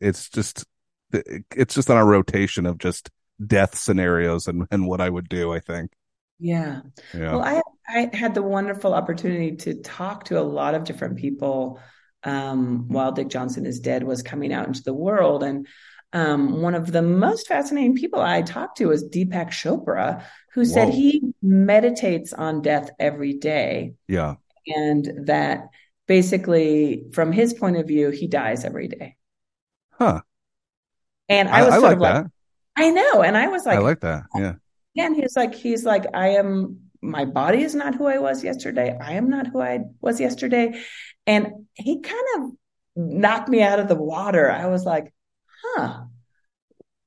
[0.00, 0.64] it's just
[1.12, 3.10] it's just on a rotation of just
[3.44, 5.52] death scenarios and and what I would do.
[5.52, 5.92] I think.
[6.38, 6.80] yeah
[7.14, 7.32] Yeah.
[7.32, 11.80] Well, I I had the wonderful opportunity to talk to a lot of different people
[12.24, 15.66] um, while Dick Johnson is Dead was coming out into the world, and
[16.12, 20.22] um, one of the most fascinating people I talked to was Deepak Chopra,
[20.54, 24.34] who said he meditates on death every day, yeah.
[24.66, 25.68] and that
[26.06, 29.16] basically, from his point of view, he dies every day.
[29.90, 30.20] Huh.
[31.28, 32.30] And I, I was I like of like, that.
[32.76, 34.24] I know, and I was like, I like that.
[34.34, 34.54] Yeah.
[34.94, 38.44] Yeah, and he's like, he's like, I am, my body is not who I was
[38.44, 38.96] yesterday.
[39.00, 40.78] I am not who I was yesterday.
[41.26, 42.50] And he kind of
[42.94, 44.50] knocked me out of the water.
[44.50, 45.14] I was like,
[45.62, 46.02] huh,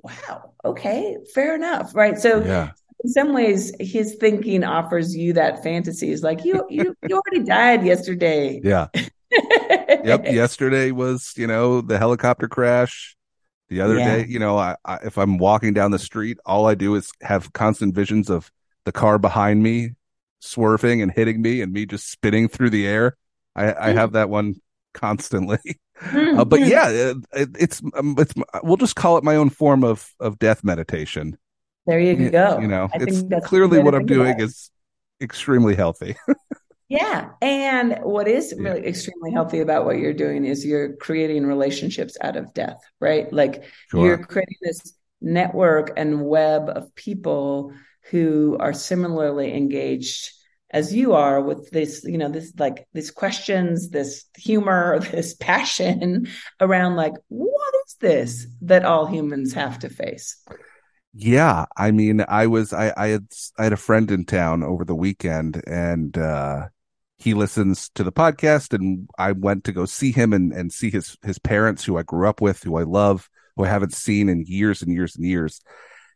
[0.01, 1.93] wow, okay, fair enough.
[1.93, 2.17] Right.
[2.17, 2.71] So Yeah.
[3.05, 6.11] In some ways, his thinking offers you that fantasy.
[6.11, 8.59] Is like, you, you, you already died yesterday.
[8.63, 8.87] Yeah.
[10.05, 10.27] Yep.
[10.27, 13.17] Yesterday was you know the helicopter crash.
[13.69, 14.17] The other Yeah.
[14.17, 17.11] day, you know, I, I if I'm walking down the street, all I do is
[17.21, 18.49] have constant visions of
[18.85, 19.91] the car behind me
[20.39, 23.17] swerving and hitting me, and me just spinning through the air.
[23.55, 24.55] I, I have that one
[24.93, 25.59] constantly.
[25.97, 26.67] Hmm, Uh, but hmm.
[26.67, 26.89] yeah,
[27.33, 31.37] it, it's um, it's we'll just call it my own form of of death meditation.
[31.85, 32.59] There you go.
[32.61, 34.39] You know, I it's think that's clearly good way to what I'm about doing it.
[34.39, 34.71] is
[35.21, 36.15] extremely healthy.
[36.87, 37.31] Yeah.
[37.41, 38.63] And what is Yeah.
[38.63, 43.31] really extremely healthy about what you're doing is you're creating relationships out of death, right?
[43.33, 47.73] Like you're creating this network and web of people
[48.11, 50.29] who are similarly engaged
[50.69, 56.27] as you are with this, you know, this like these questions, this humor, this passion
[56.59, 60.37] around like, what is this that all humans have to face?
[61.17, 64.83] Yeah, I mean, I was I I had I had a friend in town over
[64.83, 66.67] the weekend, and uh
[67.17, 70.89] he listens to the podcast, and I went to go see him and and see
[70.91, 74.27] his his parents, who I grew up with, who I love, who I haven't seen
[74.29, 75.61] in years and years and years.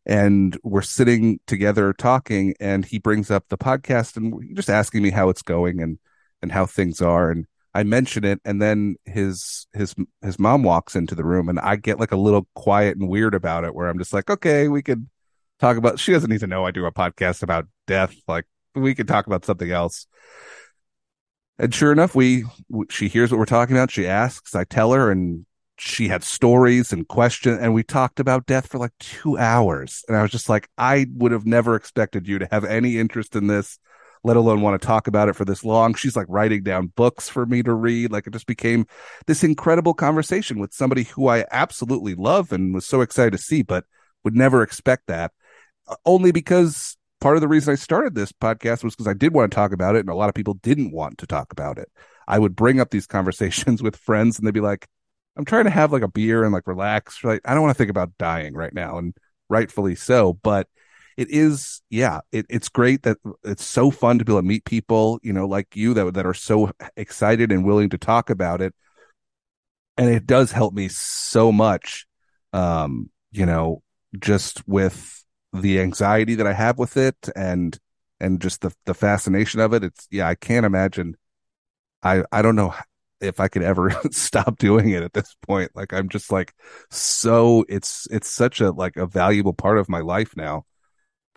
[0.07, 5.11] and we're sitting together talking and he brings up the podcast and just asking me
[5.11, 5.99] how it's going and
[6.41, 10.95] and how things are and I mention it and then his his his mom walks
[10.95, 13.87] into the room and I get like a little quiet and weird about it where
[13.87, 15.07] I'm just like okay we could
[15.59, 18.95] talk about she doesn't need to know I do a podcast about death like we
[18.95, 20.07] could talk about something else.
[21.57, 22.45] And sure enough we
[22.89, 25.45] she hears what we're talking about she asks I tell her and
[25.77, 30.03] she had stories and questions and we talked about death for like two hours.
[30.07, 33.35] And i was just like i would have never expected you to have any interest
[33.35, 33.77] in this
[34.23, 37.29] let alone want to talk about it for this long she's like writing down books
[37.29, 38.85] for me to read like it just became
[39.27, 43.61] this incredible conversation with somebody who i absolutely love and was so excited to see
[43.61, 43.85] but
[44.23, 45.31] would never expect that
[45.87, 49.33] uh, only because part of the reason i started this podcast was because i did
[49.33, 51.77] want to talk about it and a lot of people didn't want to talk about
[51.77, 51.89] it
[52.27, 54.87] i would bring up these conversations with friends and they'd be like
[55.39, 57.23] I'm trying to have like a beer and like relax.
[57.23, 59.15] Like I don't want to think about dying right now, and
[59.49, 60.33] rightfully so.
[60.33, 60.67] But
[61.19, 64.63] it is, yeah, it, it's great that it's so fun to be able to meet
[64.63, 68.61] people, you know, like you that that are so excited and willing to talk about
[68.61, 68.73] it.
[69.97, 72.05] And it does help me so much,
[72.53, 73.83] um, you know,
[74.17, 77.77] just with the anxiety that I have with it and
[78.21, 79.83] and just the the fascination of it.
[79.83, 81.17] It's yeah, I can't imagine.
[82.01, 82.73] I I don't know
[83.19, 85.71] if I could ever stop doing it at this point.
[85.75, 86.53] Like I'm just like
[86.91, 90.63] so it's it's such a like a valuable part of my life now.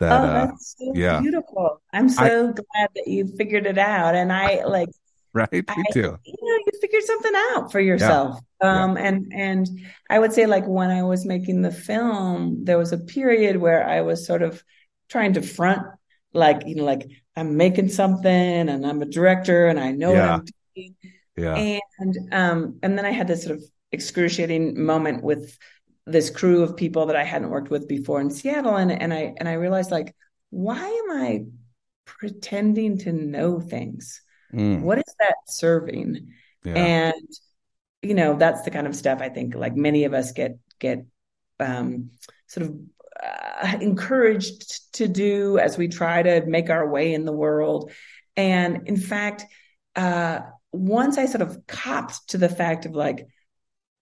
[0.03, 1.19] That oh, uh, that's uh, so yeah.
[1.19, 1.81] beautiful.
[1.91, 4.15] I'm so I, glad that you figured it out.
[4.15, 4.89] And I like
[5.35, 8.83] right me I, too you know you figured something out for yourself yeah.
[8.83, 9.03] um yeah.
[9.03, 9.67] and and
[10.07, 13.83] i would say like when i was making the film there was a period where
[13.83, 14.63] i was sort of
[15.09, 15.81] trying to front
[16.33, 20.21] like you know like i'm making something and i'm a director and i know yeah.
[20.21, 20.95] what i'm doing
[21.35, 21.79] yeah.
[21.99, 25.57] And um, and then I had this sort of excruciating moment with
[26.05, 29.33] this crew of people that I hadn't worked with before in Seattle, and and I
[29.37, 30.15] and I realized like,
[30.49, 31.45] why am I
[32.05, 34.21] pretending to know things?
[34.53, 34.81] Mm.
[34.81, 36.33] What is that serving?
[36.63, 36.73] Yeah.
[36.73, 37.29] And
[38.01, 41.05] you know, that's the kind of stuff I think like many of us get get
[41.59, 42.11] um,
[42.47, 42.75] sort of
[43.23, 47.91] uh, encouraged to do as we try to make our way in the world.
[48.35, 49.45] And in fact,
[49.95, 50.39] uh,
[50.71, 53.27] once I sort of copped to the fact of like,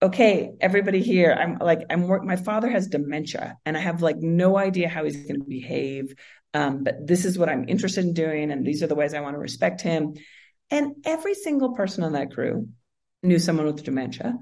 [0.02, 2.24] okay, everybody here, I'm like, I'm work.
[2.24, 6.14] My father has dementia, and I have like no idea how he's going to behave.
[6.54, 9.22] Um, but this is what I'm interested in doing, and these are the ways I
[9.22, 10.16] want to respect him.
[10.70, 12.70] And every single person on that crew
[13.22, 14.38] knew someone with dementia.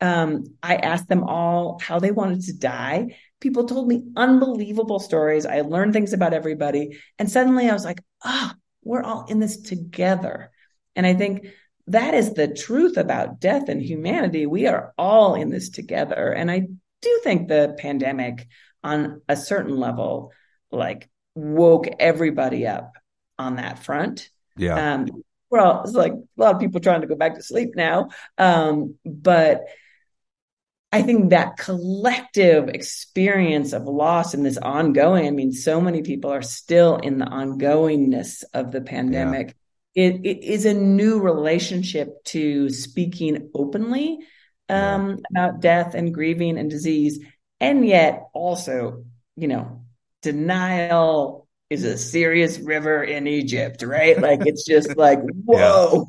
[0.00, 3.16] Um, I asked them all how they wanted to die.
[3.40, 5.46] People told me unbelievable stories.
[5.46, 6.98] I learned things about everybody.
[7.18, 10.50] And suddenly I was like, ah, oh, we're all in this together.
[10.94, 11.46] And I think
[11.88, 14.46] that is the truth about death and humanity.
[14.46, 16.32] We are all in this together.
[16.32, 16.68] And I
[17.02, 18.46] do think the pandemic,
[18.82, 20.32] on a certain level,
[20.70, 22.92] like woke everybody up
[23.38, 24.30] on that front.
[24.56, 24.94] Yeah.
[24.94, 25.08] Um,
[25.50, 28.08] well, it's like a lot of people trying to go back to sleep now.
[28.36, 29.64] Um, but
[30.92, 36.32] I think that collective experience of loss and this ongoing, I mean, so many people
[36.32, 39.48] are still in the ongoingness of the pandemic.
[39.48, 39.52] Yeah
[39.96, 44.18] it, it is a new relationship to speaking openly
[44.68, 45.16] um, yeah.
[45.30, 47.18] about death and grieving and disease.
[47.60, 49.04] And yet also,
[49.36, 49.86] you know,
[50.20, 54.20] denial is a serious river in Egypt, right?
[54.20, 56.04] Like it's just like, whoa.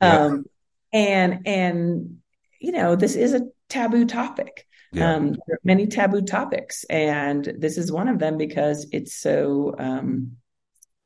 [0.00, 0.24] Yeah.
[0.24, 0.46] Um,
[0.90, 2.18] and, and,
[2.58, 4.66] you know, this is a taboo topic.
[4.90, 5.16] Yeah.
[5.16, 9.74] Um, there are many taboo topics, and this is one of them because it's so
[9.78, 10.38] um,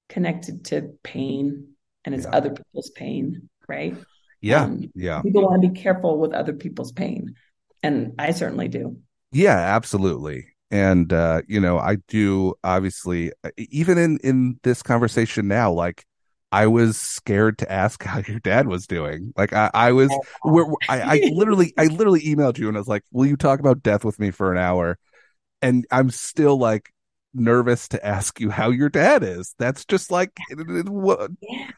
[0.09, 1.72] connected to pain
[2.05, 2.37] and it's yeah.
[2.37, 3.97] other people's pain, right?
[4.41, 4.65] Yeah.
[4.65, 5.23] Um, yeah.
[5.23, 7.35] People want to be careful with other people's pain.
[7.83, 8.99] And I certainly do.
[9.31, 10.49] Yeah, absolutely.
[10.71, 16.05] And uh, you know, I do obviously even in in this conversation now, like
[16.51, 19.33] I was scared to ask how your dad was doing.
[19.37, 20.11] Like I, I was,
[20.43, 23.61] where, I, I literally, I literally emailed you and I was like, "Will you talk
[23.61, 24.99] about death with me for an hour?"
[25.61, 26.93] And I'm still like
[27.35, 29.55] nervous to ask you how your dad is.
[29.59, 31.31] That's just like, what?
[31.41, 31.71] Yeah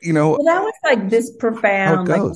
[0.00, 2.08] you know, well, that was like this profound.
[2.08, 2.32] Like,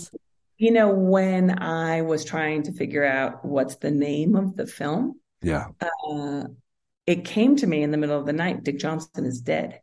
[0.58, 5.20] you know, when I was trying to figure out what's the name of the film,
[5.42, 6.44] yeah, uh,
[7.06, 8.64] it came to me in the middle of the night.
[8.64, 9.80] Dick Johnson is dead,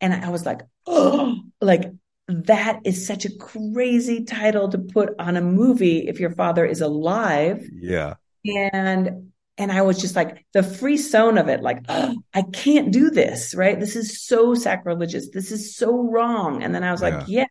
[0.00, 1.92] and I was like, oh, like
[2.28, 6.80] that is such a crazy title to put on a movie if your father is
[6.80, 7.66] alive.
[7.72, 12.92] Yeah, and and I was just like the frisson of it, like, oh, I can't
[12.92, 13.78] do this, right?
[13.78, 15.30] This is so sacrilegious.
[15.30, 16.62] This is so wrong.
[16.62, 17.08] And then I was yeah.
[17.08, 17.46] like, yeah,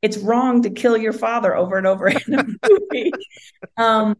[0.00, 3.12] it's wrong to kill your father over and over in a movie.
[3.76, 4.16] um,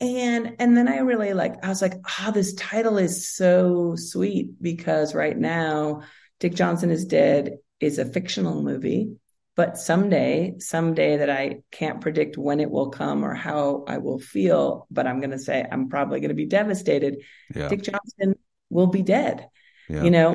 [0.00, 3.94] and and then I really like I was like, ah, oh, this title is so
[3.96, 6.02] sweet because right now
[6.38, 9.16] Dick Johnson is dead is a fictional movie,
[9.56, 14.18] but someday, someday that I can't predict when it will come or how I will
[14.18, 17.22] feel, but I'm going to say I'm probably going to be devastated.
[17.54, 17.68] Yeah.
[17.68, 18.36] Dick Johnson
[18.68, 19.48] will be dead,
[19.88, 20.04] yeah.
[20.04, 20.34] you know,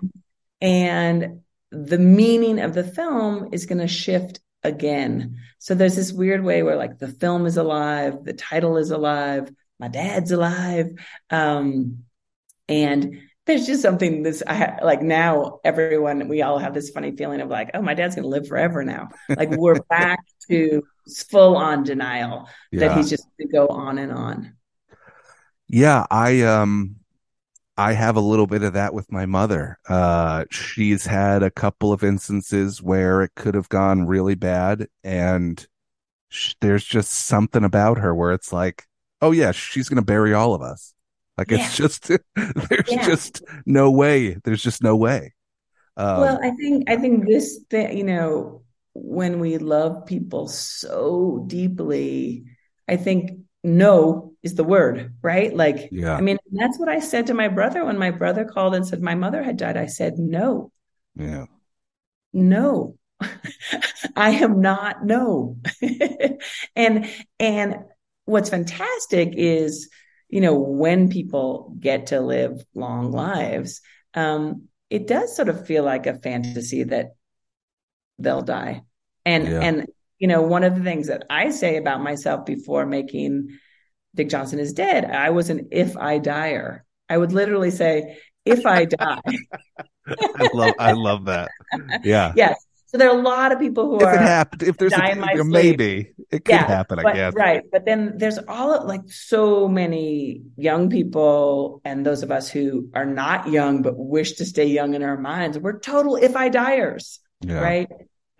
[0.59, 1.41] and
[1.72, 5.38] the meaning of the film is going to shift again.
[5.59, 9.51] So there's this weird way where like the film is alive, the title is alive,
[9.80, 10.88] my dad's alive.
[11.30, 12.05] Um,
[12.67, 17.41] and there's just something this I like now everyone we all have this funny feeling
[17.41, 19.09] of like oh my dad's going to live forever now.
[19.29, 20.19] Like we're back
[20.49, 20.83] to
[21.29, 22.87] full on denial yeah.
[22.87, 24.53] that he's just going to go on and on.
[25.67, 26.97] Yeah i um
[27.77, 29.79] i have a little bit of that with my mother.
[29.87, 35.65] Uh she's had a couple of instances where it could have gone really bad and
[36.29, 38.85] sh- there's just something about her where it's like
[39.21, 40.93] oh yeah she's going to bury all of us
[41.41, 41.65] like yeah.
[41.65, 43.05] it's just there's yeah.
[43.05, 44.37] just no way.
[44.43, 45.33] There's just no way.
[45.97, 48.61] Um, well, I think I think this thing, you know,
[48.93, 52.45] when we love people so deeply,
[52.87, 55.55] I think no is the word, right?
[55.55, 56.15] Like, yeah.
[56.15, 59.01] I mean, that's what I said to my brother when my brother called and said
[59.01, 59.77] my mother had died.
[59.77, 60.71] I said no.
[61.15, 61.45] Yeah.
[62.33, 62.97] No.
[64.15, 65.57] I am not no.
[66.75, 67.77] and and
[68.25, 69.89] what's fantastic is
[70.32, 73.82] you know, when people get to live long lives,
[74.13, 77.15] um, it does sort of feel like a fantasy that
[78.17, 78.84] they'll die.
[79.25, 79.59] And yeah.
[79.59, 83.49] and you know, one of the things that I say about myself before making
[84.15, 86.86] Dick Johnson is dead, I was an if I dyer.
[87.09, 89.19] I would literally say, if I die.
[90.07, 91.51] I love I love that.
[92.03, 92.34] Yeah.
[92.38, 92.65] Yes.
[92.91, 94.97] So there are a lot of people who if are it happened, if there's a,
[95.33, 97.33] there maybe it could yeah, happen, but, I guess.
[97.33, 97.63] Right.
[97.71, 103.05] But then there's all like so many young people and those of us who are
[103.05, 105.57] not young but wish to stay young in our minds.
[105.57, 107.19] We're total if I diers.
[107.39, 107.61] Yeah.
[107.61, 107.87] Right.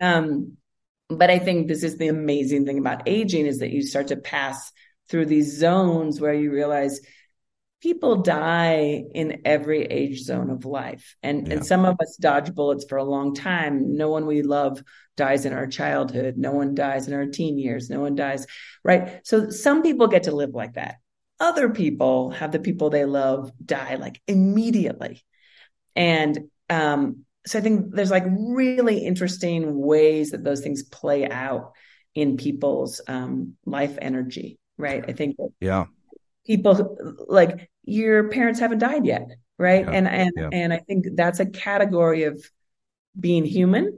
[0.02, 0.58] Um,
[1.08, 4.16] but I think this is the amazing thing about aging is that you start to
[4.16, 4.70] pass
[5.08, 7.00] through these zones where you realize
[7.82, 11.16] people die in every age zone of life.
[11.22, 11.54] And yeah.
[11.54, 13.96] and some of us dodge bullets for a long time.
[13.96, 14.82] No one we love
[15.16, 16.36] dies in our childhood.
[16.36, 17.90] No one dies in our teen years.
[17.90, 18.46] No one dies
[18.84, 19.20] right?
[19.24, 20.96] So some people get to live like that.
[21.38, 25.24] Other people have the people they love die like immediately.
[25.94, 26.38] And
[26.70, 31.72] um so i think there's like really interesting ways that those things play out
[32.14, 35.04] in people's um life energy right?
[35.08, 35.86] I think yeah
[36.46, 36.96] people
[37.28, 39.28] like your parents haven't died yet
[39.58, 40.48] right yeah, and and yeah.
[40.52, 42.44] and i think that's a category of
[43.18, 43.96] being human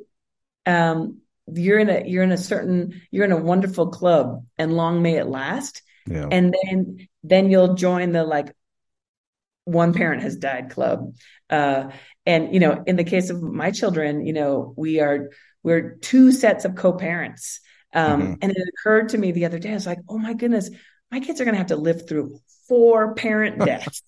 [0.67, 1.21] um
[1.53, 5.17] you're in a you're in a certain you're in a wonderful club and long may
[5.17, 6.27] it last yeah.
[6.31, 8.55] and then then you'll join the like
[9.65, 11.15] one parent has died club
[11.51, 11.91] uh
[12.27, 15.31] and you know in the case of my children you know we are
[15.63, 17.61] we're two sets of co-parents
[17.95, 18.33] um mm-hmm.
[18.43, 20.71] and it occurred to me the other day i was like oh my goodness
[21.11, 22.39] my kids are going to have to live through
[22.69, 24.03] four parent deaths.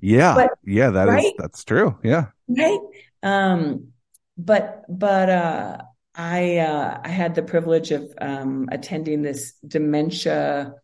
[0.00, 0.34] yeah.
[0.34, 1.24] But, yeah, that right?
[1.24, 1.98] is that's true.
[2.02, 2.26] Yeah.
[2.48, 2.80] Right.
[3.22, 3.92] Um,
[4.38, 5.78] but but uh
[6.14, 10.74] I uh I had the privilege of um attending this dementia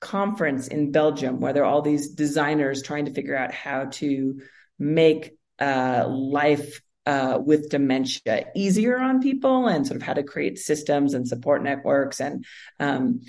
[0.00, 4.40] conference in Belgium where there are all these designers trying to figure out how to
[4.78, 10.58] make uh life uh, with dementia easier on people and sort of how to create
[10.58, 12.44] systems and support networks and
[12.80, 13.22] um,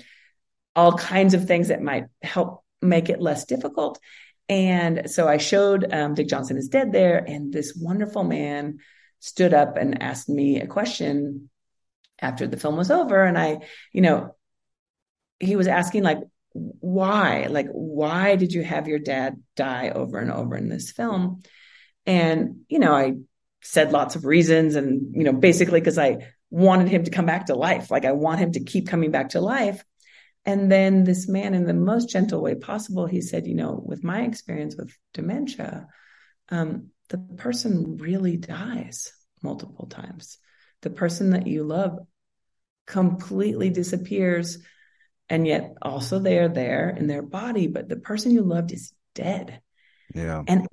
[0.80, 4.00] all kinds of things that might help make it less difficult.
[4.48, 8.78] And so I showed um, Dick Johnson is dead there, and this wonderful man
[9.18, 11.50] stood up and asked me a question
[12.18, 13.22] after the film was over.
[13.22, 13.58] And I,
[13.92, 14.34] you know,
[15.38, 16.18] he was asking like,
[16.54, 17.46] why?
[17.50, 21.42] Like, why did you have your dad die over and over in this film?
[22.06, 23.16] And, you know, I
[23.62, 27.46] said lots of reasons and, you know, basically because I wanted him to come back
[27.46, 27.90] to life.
[27.90, 29.84] Like I want him to keep coming back to life.
[30.46, 34.02] And then this man, in the most gentle way possible, he said, You know, with
[34.02, 35.86] my experience with dementia,
[36.48, 39.12] um, the person really dies
[39.42, 40.38] multiple times.
[40.82, 41.98] The person that you love
[42.86, 44.58] completely disappears.
[45.28, 48.92] And yet also they are there in their body, but the person you loved is
[49.14, 49.60] dead.
[50.14, 50.42] Yeah.
[50.46, 50.66] And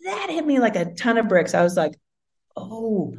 [0.00, 1.54] that hit me like a ton of bricks.
[1.54, 1.94] I was like,
[2.56, 3.14] oh,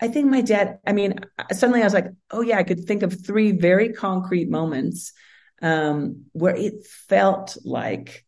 [0.00, 1.14] I think my dad, I mean,
[1.52, 5.12] suddenly I was like, oh, yeah, I could think of three very concrete moments
[5.62, 8.24] um, where it felt like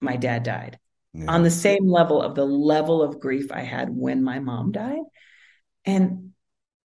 [0.00, 0.78] my dad died
[1.12, 1.26] yeah.
[1.28, 5.02] on the same level of the level of grief I had when my mom died.
[5.84, 6.32] And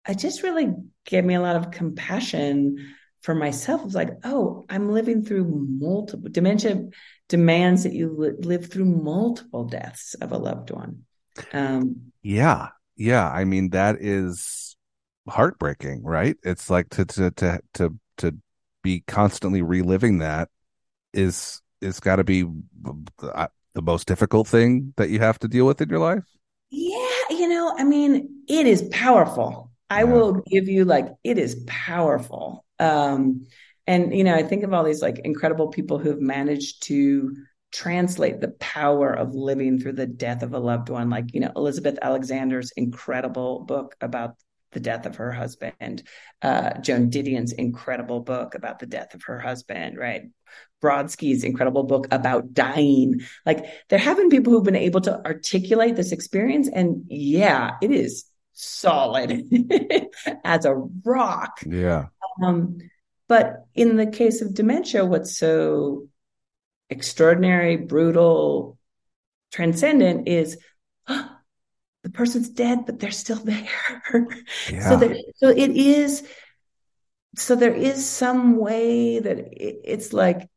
[0.08, 0.74] it just really
[1.06, 5.68] gave me a lot of compassion for myself, it was like, oh, I'm living through
[5.80, 6.88] multiple dementia
[7.28, 11.04] demands that you li- live through multiple deaths of a loved one.
[11.52, 13.30] Um, yeah, yeah.
[13.30, 14.78] I mean, that is
[15.28, 16.38] heartbreaking, right?
[16.44, 18.36] It's like to to to to to
[18.84, 20.50] be constantly reliving that
[21.14, 25.82] is is got to be the most difficult thing that you have to deal with
[25.82, 26.24] in your life.
[26.72, 29.72] Yeah, you know, I mean, it is powerful.
[29.90, 30.14] I Yeah.
[30.14, 32.64] will give you like it is powerful.
[32.80, 33.48] Um,
[33.88, 37.36] and you know, I think of all these like incredible people who've managed to
[37.72, 41.52] translate the power of living through the death of a loved one, like you know,
[41.56, 44.36] Elizabeth Alexander's incredible book about
[44.72, 46.04] the death of her husband,
[46.42, 50.24] uh, Joan Didion's incredible book about the death of her husband, right?
[50.82, 53.22] Brodkey's incredible book about dying.
[53.46, 57.92] Like there have been people who've been able to articulate this experience, and yeah, it
[57.92, 59.44] is solid
[60.44, 61.60] as a rock.
[61.66, 62.08] Yeah.
[62.44, 62.78] Um,
[63.28, 66.08] but in the case of dementia, what's so
[66.90, 68.78] extraordinary, brutal,
[69.52, 70.58] transcendent is
[72.04, 73.68] the person's dead, but they're still there.
[74.66, 74.80] Yeah.
[74.80, 76.28] So there, so it is.
[77.36, 80.50] So there is some way that it, it's like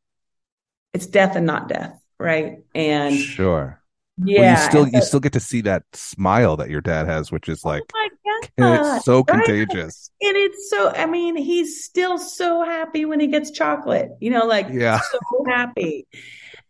[0.93, 2.59] it's death and not death, right?
[2.75, 3.83] And sure.
[4.19, 7.07] yeah, well, you still and you still get to see that smile that your dad
[7.07, 8.09] has, which is like oh my
[8.57, 9.33] and it's so right?
[9.33, 10.11] contagious.
[10.23, 14.47] And it's so, I mean, he's still so happy when he gets chocolate, you know,
[14.47, 15.01] like Yeah.
[15.01, 15.19] so
[15.49, 16.07] happy.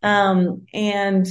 [0.03, 1.27] Um, and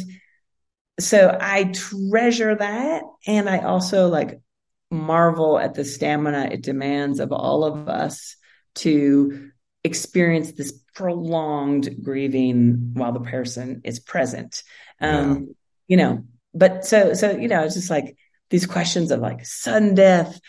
[1.01, 3.03] so I treasure that.
[3.27, 4.41] And I also like
[4.89, 8.35] marvel at the stamina it demands of all of us
[8.75, 9.51] to
[9.83, 14.63] experience this prolonged grieving while the person is present.
[14.99, 15.55] Um,
[15.87, 18.15] you know, but so, so, you know, it's just like
[18.49, 20.39] these questions of like sudden death,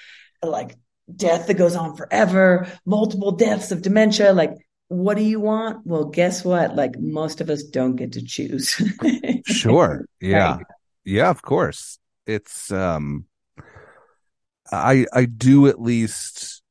[0.42, 0.76] like
[1.14, 4.32] death that goes on forever, multiple deaths of dementia.
[4.32, 4.52] Like,
[4.92, 5.86] what do you want?
[5.86, 6.76] Well, guess what?
[6.76, 8.80] Like, most of us don't get to choose.
[9.44, 10.04] Sure.
[10.20, 10.56] Yeah.
[10.56, 10.66] Right.
[11.04, 11.98] Yeah, of course.
[12.26, 13.26] It's um
[14.70, 16.62] I I do at least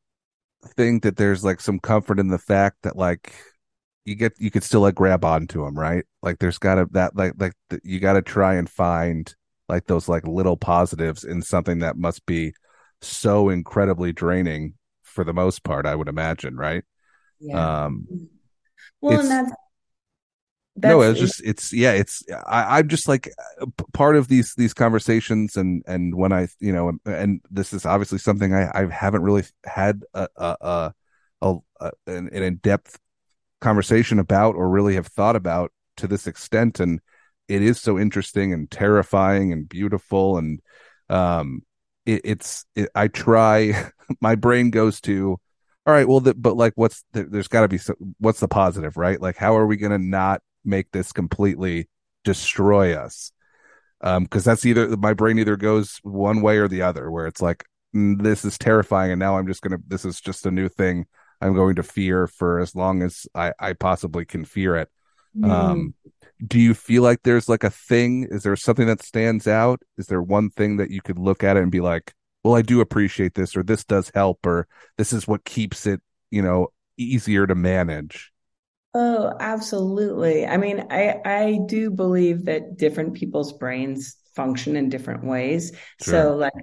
[0.75, 3.33] think that there's like some comfort in the fact that like
[4.05, 6.05] you get you could still like grab onto them, right?
[6.21, 9.33] Like there's got to that like like th- you got to try and find
[9.69, 12.53] like those like little positives in something that must be
[13.01, 16.83] so incredibly draining for the most part, I would imagine, right?
[17.41, 17.85] Yeah.
[17.85, 18.07] Um
[19.01, 19.51] well, and that's,
[20.83, 23.29] no it's just it's yeah it's I, i'm just like
[23.61, 27.85] uh, part of these these conversations and and when i you know and this is
[27.85, 30.93] obviously something i i haven't really had a a,
[31.41, 32.99] a, a, an, an in-depth
[33.59, 37.01] conversation about or really have thought about to this extent and
[37.47, 40.61] it is so interesting and terrifying and beautiful and
[41.09, 41.61] um
[42.05, 45.37] it, it's it, i try my brain goes to
[45.85, 48.47] all right well the, but like what's the, there's got to be so, what's the
[48.47, 49.21] positive right?
[49.21, 51.89] Like how are we going to not make this completely
[52.23, 53.31] destroy us?
[54.01, 57.41] Um because that's either my brain either goes one way or the other where it's
[57.41, 57.63] like
[57.95, 61.05] mm, this is terrifying and now i'm just gonna this is just a new thing
[61.39, 64.89] i'm going to fear for as long as i i possibly can fear it.
[65.37, 65.49] Mm.
[65.49, 65.93] um
[66.45, 68.27] do you feel like there's like a thing?
[68.31, 69.81] Is there something that stands out?
[69.97, 72.13] Is there one thing that you could look at it and be like
[72.43, 74.67] well i do appreciate this or this does help or
[74.97, 76.67] this is what keeps it you know
[76.97, 78.31] easier to manage
[78.93, 80.45] Oh, absolutely.
[80.45, 85.71] I mean, I I do believe that different people's brains function in different ways.
[85.97, 86.27] Sure.
[86.27, 86.53] So like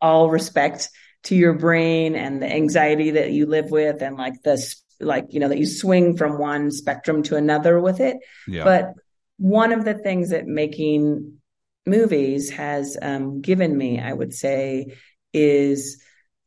[0.00, 0.90] all respect
[1.24, 5.40] to your brain and the anxiety that you live with and like this like you
[5.40, 8.18] know that you swing from one spectrum to another with it.
[8.46, 8.92] yeah But
[9.38, 11.38] one of the things that making
[11.86, 14.94] movies has um, given me, I would say,
[15.32, 16.02] is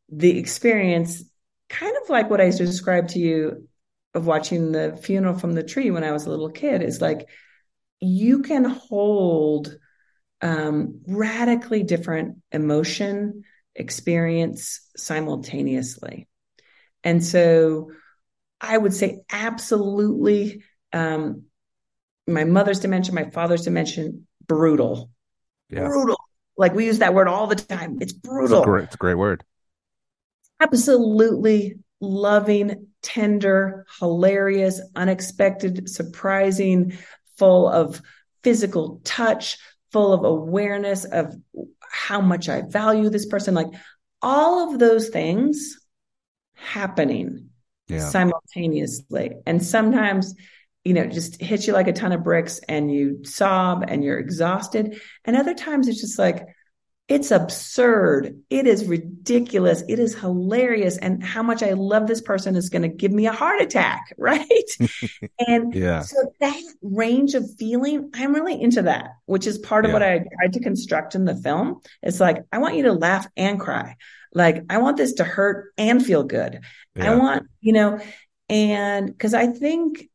[0.08, 1.24] the experience,
[1.68, 3.68] kind of like what I described to you
[4.14, 7.28] of watching the funeral from the tree when I was a little kid, is like
[8.00, 9.76] you can hold
[10.40, 16.28] um, radically different emotion experience simultaneously.
[17.04, 17.90] And so
[18.60, 20.62] I would say absolutely
[20.92, 21.44] um,
[22.26, 24.10] my mother's dementia, my father's dementia,
[24.46, 25.10] brutal.
[25.68, 25.86] Yeah.
[25.86, 26.18] Brutal.
[26.56, 27.98] Like we use that word all the time.
[28.00, 29.44] It's it's brutal a great it's a great word
[30.60, 36.96] absolutely loving, tender, hilarious, unexpected, surprising,
[37.36, 38.00] full of
[38.42, 39.58] physical touch,
[39.92, 41.34] full of awareness of
[41.80, 43.54] how much I value this person.
[43.54, 43.68] Like
[44.20, 45.78] all of those things
[46.54, 47.50] happening
[47.88, 49.32] yeah simultaneously.
[49.46, 50.34] And sometimes,
[50.84, 54.02] you know, it just hits you like a ton of bricks and you sob and
[54.02, 55.00] you're exhausted.
[55.24, 56.46] And other times it's just like,
[57.08, 58.40] it's absurd.
[58.48, 59.82] It is ridiculous.
[59.88, 60.96] It is hilarious.
[60.96, 64.14] And how much I love this person is going to give me a heart attack.
[64.18, 64.70] Right.
[65.46, 66.02] and yeah.
[66.02, 69.92] so that range of feeling, I'm really into that, which is part of yeah.
[69.94, 71.80] what I tried to construct in the film.
[72.02, 73.96] It's like, I want you to laugh and cry.
[74.32, 76.60] Like, I want this to hurt and feel good.
[76.94, 77.12] Yeah.
[77.12, 78.00] I want, you know,
[78.48, 80.08] and because I think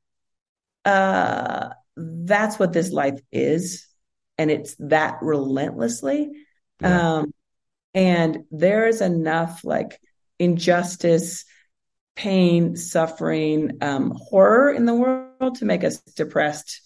[0.88, 3.88] uh, that's what this life is.
[4.38, 6.31] And it's that relentlessly
[6.81, 7.17] yeah.
[7.17, 7.33] Um,
[7.93, 9.99] and there is enough like
[10.39, 11.45] injustice,
[12.15, 16.81] pain, suffering, um, horror in the world to make us depressed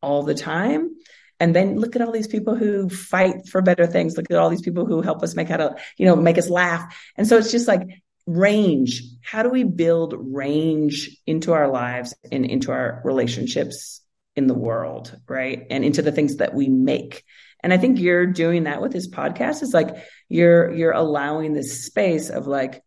[0.00, 0.96] all the time.
[1.40, 4.16] And then look at all these people who fight for better things.
[4.16, 6.48] Look at all these people who help us make how to, you know, make us
[6.48, 6.96] laugh.
[7.16, 9.02] And so it's just like range.
[9.22, 14.00] How do we build range into our lives and into our relationships
[14.36, 15.66] in the world, right?
[15.70, 17.24] And into the things that we make.
[17.62, 19.96] And I think you're doing that with this podcast is like
[20.28, 22.82] you're you're allowing this space of like,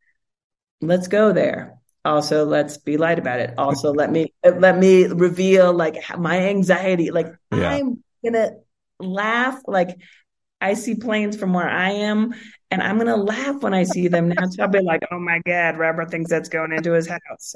[0.81, 1.79] let's go there.
[2.05, 3.53] Also, let's be light about it.
[3.57, 7.11] Also, let me let me reveal like my anxiety.
[7.11, 7.71] Like yeah.
[7.71, 8.51] I'm gonna
[8.99, 9.59] laugh.
[9.65, 9.97] Like
[10.61, 12.33] I see planes from where I am,
[12.71, 14.47] and I'm gonna laugh when I see them now.
[14.47, 17.55] So I'll be like, "Oh my god, Robert thinks that's going into his house."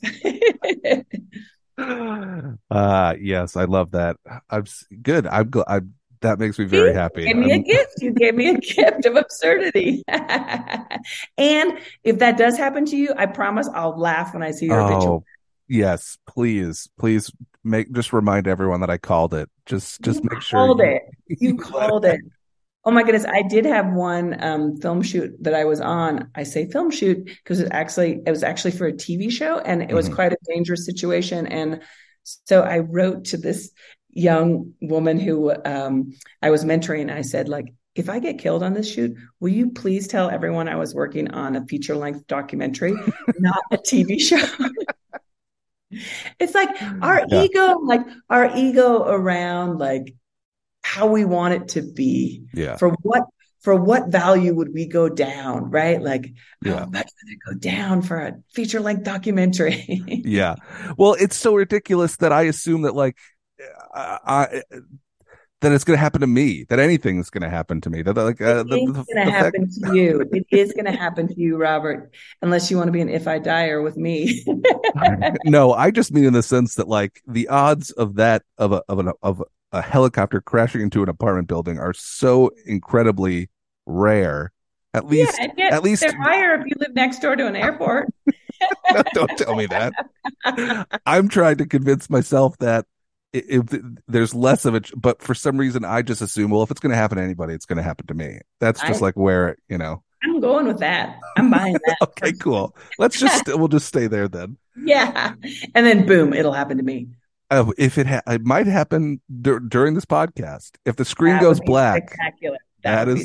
[2.70, 4.18] uh yes, I love that.
[4.49, 4.66] I'm
[5.01, 5.28] good.
[5.28, 7.24] I'm I'm that makes me very happy.
[7.24, 7.95] You gave me a gift.
[7.99, 10.03] You gave me a gift of absurdity.
[10.07, 14.80] and if that does happen to you, I promise I'll laugh when I see your
[14.82, 15.24] oh,
[15.68, 17.32] Yes, please, please
[17.64, 19.49] make just remind everyone that I called it.
[19.66, 21.01] Just just you make sure called you, it.
[21.28, 22.20] You called it.
[22.84, 26.32] Oh my goodness, I did have one um, film shoot that I was on.
[26.34, 29.84] I say film shoot because it actually it was actually for a TV show and
[29.84, 30.15] it was mm-hmm.
[30.15, 31.82] quite a dangerous situation and
[32.45, 33.71] so I wrote to this
[34.09, 37.11] young woman who um, I was mentoring.
[37.11, 40.69] I said, like, if I get killed on this shoot, will you please tell everyone
[40.69, 42.93] I was working on a feature length documentary,
[43.39, 44.41] not a TV show?
[46.39, 46.69] it's like
[47.01, 47.43] our yeah.
[47.43, 50.15] ego, like our ego around like
[50.84, 52.45] how we want it to be.
[52.53, 52.77] Yeah.
[52.77, 53.23] For what
[53.61, 56.01] for what value would we go down, right?
[56.01, 56.79] Like yeah.
[56.79, 59.86] how much would it go down for a feature length documentary?
[60.25, 60.55] yeah.
[60.97, 63.17] Well, it's so ridiculous that I assume that like
[63.93, 64.63] I,
[65.61, 66.65] that it's going to happen to me.
[66.69, 68.01] That anything is going to happen to me.
[68.01, 69.93] That like uh, it's going to happen fact...
[69.93, 70.25] to you.
[70.32, 72.11] It is going to happen to you, Robert.
[72.41, 74.43] Unless you want to be an if I die or with me.
[75.45, 78.84] no, I just mean in the sense that like the odds of that of a
[78.89, 83.49] of an of a helicopter crashing into an apartment building are so incredibly
[83.86, 84.51] rare.
[84.93, 88.09] At least, yeah, at least they're higher if you live next door to an airport.
[88.91, 89.93] no, don't tell me that.
[91.05, 92.86] I'm trying to convince myself that
[93.32, 93.63] if
[94.07, 96.89] there's less of it, but for some reason I just assume, well, if it's going
[96.89, 98.39] to happen to anybody, it's going to happen to me.
[98.59, 100.03] That's just I, like where you know.
[100.24, 101.17] I'm going with that.
[101.38, 101.97] I'm buying that.
[102.03, 102.76] okay, cool.
[102.99, 104.57] Let's just we'll just stay there then.
[104.76, 105.36] Yeah,
[105.74, 107.07] and then boom, it'll happen to me.
[107.52, 110.72] Uh, if it ha- it might happen dur- during this podcast.
[110.86, 112.58] If the screen that goes black, spectacular.
[112.84, 113.18] That, that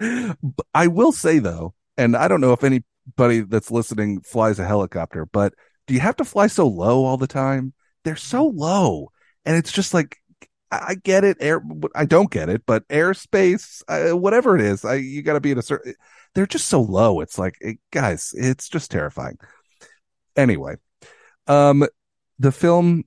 [0.00, 0.34] is.
[0.74, 5.26] I will say though, and I don't know if anybody that's listening flies a helicopter,
[5.26, 5.52] but
[5.86, 7.74] do you have to fly so low all the time?
[8.06, 9.10] they're so low,
[9.44, 10.18] and it's just like
[10.70, 11.36] I get it.
[11.40, 11.60] Air,
[11.94, 15.50] I don't get it, but airspace, uh, whatever it is, I you got to be
[15.50, 15.94] in a certain.
[16.34, 17.20] They're just so low.
[17.20, 19.38] It's like, it, guys, it's just terrifying.
[20.36, 20.76] Anyway,
[21.48, 21.84] um,
[22.38, 23.04] the film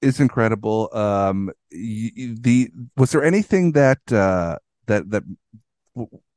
[0.00, 0.88] is incredible.
[0.92, 5.24] Um, the was there anything that uh that that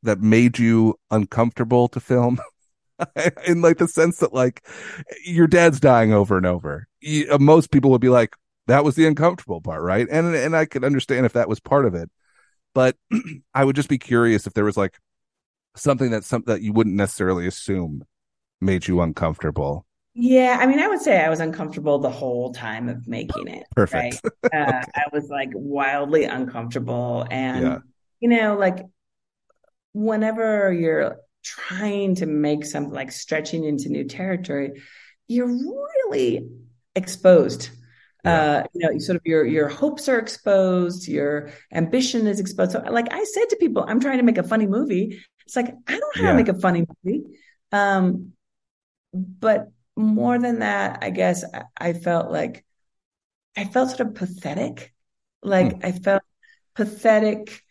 [0.04, 2.40] that made you uncomfortable to film?
[3.46, 4.66] in like the sense that like
[5.24, 6.88] your dad's dying over and over.
[7.02, 8.36] You, uh, most people would be like,
[8.68, 10.08] that was the uncomfortable part, right?
[10.10, 12.10] And and I could understand if that was part of it,
[12.74, 12.96] but
[13.54, 14.98] I would just be curious if there was like
[15.76, 18.04] something that some that you wouldn't necessarily assume
[18.60, 19.87] made you uncomfortable.
[20.20, 23.68] Yeah, I mean, I would say I was uncomfortable the whole time of making it.
[23.76, 24.20] Perfect.
[24.24, 24.34] Right?
[24.54, 24.82] Uh, okay.
[24.96, 27.78] I was like wildly uncomfortable, and yeah.
[28.22, 28.80] you know, like
[29.94, 34.82] whenever you're trying to make something like stretching into new territory,
[35.28, 36.48] you're really
[36.96, 37.72] exposed.
[38.24, 38.42] Yeah.
[38.42, 42.72] Uh, you know, sort of your your hopes are exposed, your ambition is exposed.
[42.72, 45.22] So, like I said to people, I'm trying to make a funny movie.
[45.46, 46.32] It's like I don't know how yeah.
[46.32, 47.24] to make a funny movie.
[47.72, 48.32] Um,
[49.14, 52.66] but more than that, I guess I, I felt like
[53.56, 54.94] I felt sort of pathetic.
[55.42, 55.86] Like hmm.
[55.86, 56.22] I felt
[56.76, 57.64] pathetic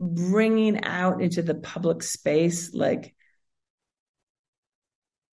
[0.00, 3.14] bringing out into the public space like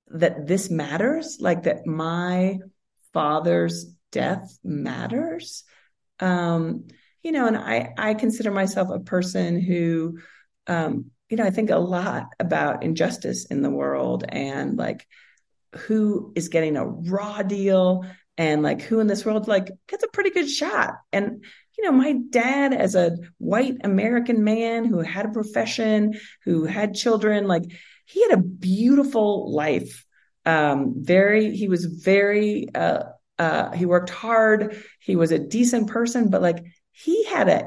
[0.10, 2.60] that this matters like that my
[3.14, 5.64] father's death matters
[6.20, 6.86] um
[7.24, 10.18] you know and i i consider myself a person who
[10.68, 15.08] um, you know, I think a lot about injustice in the world and like
[15.76, 18.06] who is getting a raw deal
[18.38, 20.96] and like who in this world like gets a pretty good shot.
[21.12, 21.44] And,
[21.78, 26.96] you know, my dad as a white American man who had a profession, who had
[26.96, 27.64] children, like
[28.06, 30.06] he had a beautiful life.
[30.46, 33.04] Um, very, he was very, uh,
[33.38, 34.82] uh, he worked hard.
[35.00, 37.64] He was a decent person, but like he had a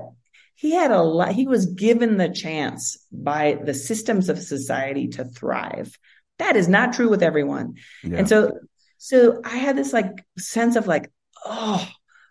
[0.57, 5.25] he had a lot he was given the chance by the systems of society to
[5.25, 5.97] thrive
[6.41, 8.19] that is not true with everyone yeah.
[8.19, 8.53] and so
[8.99, 11.11] so i had this like sense of like
[11.45, 11.89] oh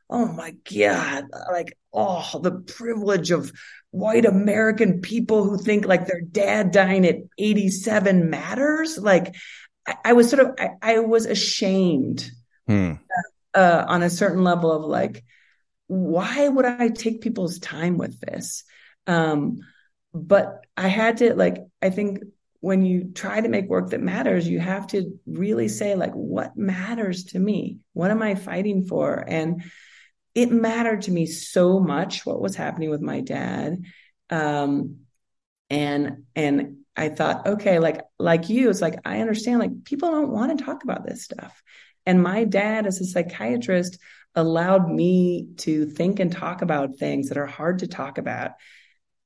[0.10, 3.51] oh my god like oh the privilege of
[3.91, 9.36] white american people who think like their dad dying at 87 matters like
[9.88, 12.30] i, I was sort of I, I was ashamed
[12.68, 12.93] hmm.
[13.53, 15.24] uh, on a certain level of like
[15.89, 18.64] why would I take people's time with this?
[19.07, 19.62] Um,
[20.14, 22.20] but I had to like, I think
[22.62, 26.57] when you try to make work that matters, you have to really say, like, what
[26.57, 27.80] matters to me?
[27.93, 29.24] What am I fighting for?
[29.28, 29.64] And
[30.36, 33.84] it mattered to me so much what was happening with my dad.
[34.30, 34.97] Um,
[35.70, 40.32] and and I thought, okay, like like you, it's like I understand, like people don't
[40.32, 41.62] want to talk about this stuff.
[42.05, 43.97] And my dad, as a psychiatrist,
[44.36, 48.51] allowed me to think and talk about things that are hard to talk about.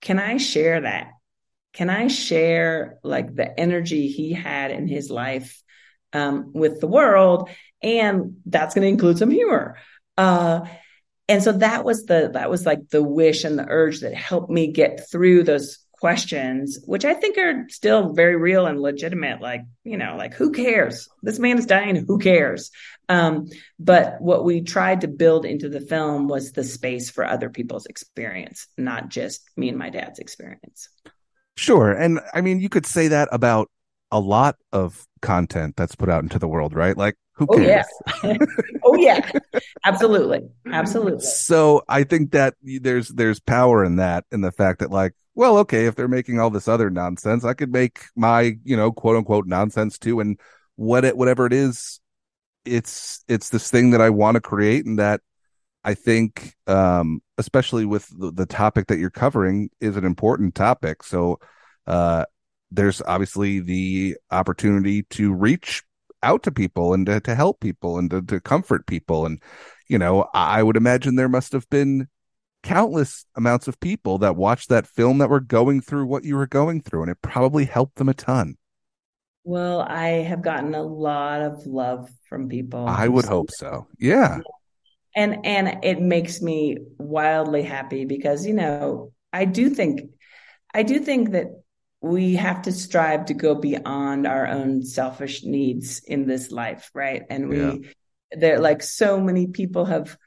[0.02, 1.12] Can I share that?
[1.74, 5.62] Can I share like the energy he had in his life
[6.14, 7.50] um, with the world?
[7.82, 9.78] And that's going to include some humor.
[10.18, 10.62] Uh,
[11.28, 14.50] and so that was the that was like the wish and the urge that helped
[14.50, 19.40] me get through those questions, which I think are still very real and legitimate.
[19.40, 21.08] Like, you know, like who cares?
[21.22, 21.96] This man is dying.
[21.96, 22.72] Who cares?
[23.08, 23.48] Um,
[23.80, 27.86] but what we tried to build into the film was the space for other people's
[27.86, 30.90] experience, not just me and my dad's experience.
[31.56, 31.92] Sure.
[31.92, 33.70] And I mean, you could say that about
[34.12, 36.98] a lot of content that's put out into the world, right?
[36.98, 37.86] Like, who cares?
[38.24, 38.38] Oh yeah,
[38.84, 39.32] oh, yeah.
[39.86, 40.42] absolutely,
[40.72, 41.26] absolutely.
[41.26, 45.58] So I think that there's there's power in that, in the fact that like well,
[45.60, 49.16] okay, if they're making all this other nonsense, I could make my, you know, quote
[49.16, 50.20] unquote nonsense too.
[50.20, 50.40] And
[50.76, 52.00] what it, whatever it is,
[52.66, 55.22] it's, it's this thing that I want to create and that
[55.84, 61.04] I think, um, especially with the, the topic that you're covering is an important topic.
[61.04, 61.40] So,
[61.88, 62.26] uh,
[62.72, 65.84] there's obviously the opportunity to reach
[66.24, 69.26] out to people and to, to help people and to, to comfort people.
[69.26, 69.42] And,
[69.88, 72.08] you know, I would imagine there must have been
[72.64, 76.48] countless amounts of people that watched that film that were going through what you were
[76.48, 78.58] going through, and it probably helped them a ton.
[79.44, 82.88] Well, I have gotten a lot of love from people.
[82.88, 83.88] I would hope so.
[84.00, 84.40] Yeah.
[85.16, 90.10] And and it makes me wildly happy because, you know, I do think
[90.74, 91.48] I do think that
[92.02, 97.24] we have to strive to go beyond our own selfish needs in this life, right?
[97.30, 97.76] And we yeah.
[98.32, 100.18] there like so many people have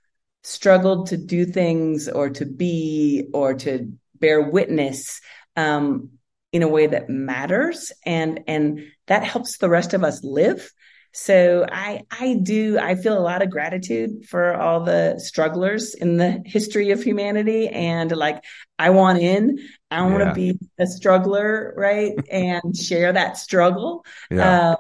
[0.43, 5.21] struggled to do things or to be or to bear witness
[5.57, 6.11] um,
[6.53, 10.73] in a way that matters and and that helps the rest of us live
[11.17, 16.17] so i i do i feel a lot of gratitude for all the strugglers in
[16.17, 18.45] the history of humanity and like
[18.79, 19.59] i want in
[19.91, 20.33] i want to yeah.
[20.33, 24.71] be a struggler right and share that struggle yeah.
[24.71, 24.77] um,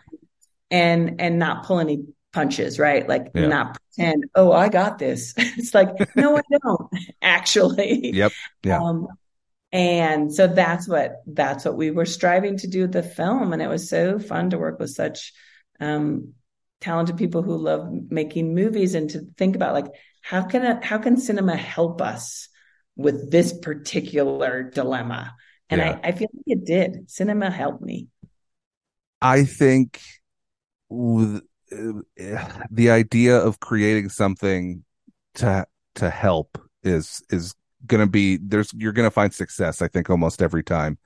[0.70, 2.04] and and not pull any
[2.36, 3.08] punches, right?
[3.08, 3.46] Like yeah.
[3.46, 5.32] not pretend, oh, I got this.
[5.36, 6.90] it's like, no, I don't
[7.22, 8.12] actually.
[8.14, 8.32] Yep.
[8.62, 8.78] Yeah.
[8.78, 9.08] Um,
[9.72, 13.60] and so that's what that's what we were striving to do with the film, and
[13.60, 15.32] it was so fun to work with such
[15.80, 16.32] um,
[16.80, 19.86] talented people who love making movies, and to think about like
[20.22, 22.48] how can a, how can cinema help us
[22.96, 25.34] with this particular dilemma?
[25.68, 25.98] And yeah.
[26.02, 27.10] I, I feel like it did.
[27.10, 28.08] Cinema helped me.
[29.20, 30.00] I think
[30.88, 34.84] with the idea of creating something
[35.34, 35.66] to
[35.96, 37.54] to help is is
[37.86, 40.98] going to be there's you're going to find success i think almost every time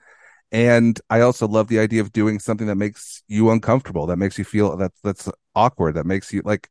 [0.53, 4.39] and i also love the idea of doing something that makes you uncomfortable that makes
[4.39, 6.69] you feel that that's awkward that makes you like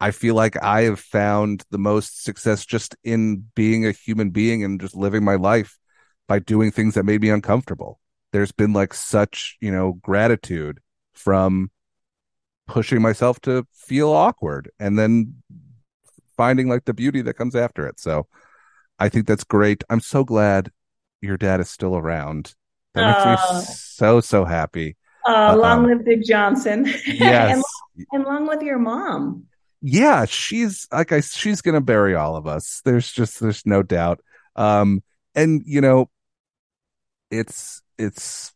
[0.00, 4.62] i feel like i have found the most success just in being a human being
[4.64, 5.78] and just living my life
[6.28, 8.00] by doing things that made me uncomfortable
[8.32, 10.80] there's been like such you know gratitude
[11.14, 11.70] from
[12.66, 15.34] pushing myself to feel awkward and then
[16.36, 17.98] finding like the beauty that comes after it.
[17.98, 18.26] So
[18.98, 19.84] I think that's great.
[19.88, 20.70] I'm so glad
[21.20, 22.54] your dad is still around.
[22.96, 24.96] That makes uh, me so so happy.
[25.26, 26.86] Uh, long live Big Johnson.
[27.06, 29.44] Yes, and, long, and long live your mom.
[29.82, 31.20] Yeah, she's like I.
[31.20, 32.80] She's gonna bury all of us.
[32.84, 34.20] There's just there's no doubt.
[34.56, 35.02] Um,
[35.34, 36.08] and you know,
[37.30, 38.52] it's it's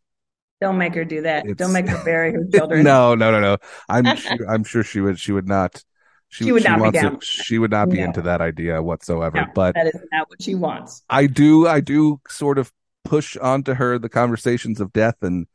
[0.61, 1.45] Don't make her do that.
[1.45, 2.85] It's- Don't make her bury her children.
[2.85, 3.57] no, no, no, no.
[3.89, 5.83] I'm sure, I'm sure she would she would not
[6.29, 8.05] She would not be down it- she would not be No.
[8.05, 9.37] into that idea whatsoever.
[9.39, 11.03] No, but that is not what she wants.
[11.11, 12.73] I do I do sort of
[13.05, 15.47] push onto her the conversations of death and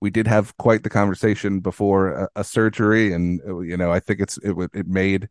[0.00, 4.00] we did have quite the conversation before a, a surgery and uh, you know I
[4.00, 5.28] think it's it would it made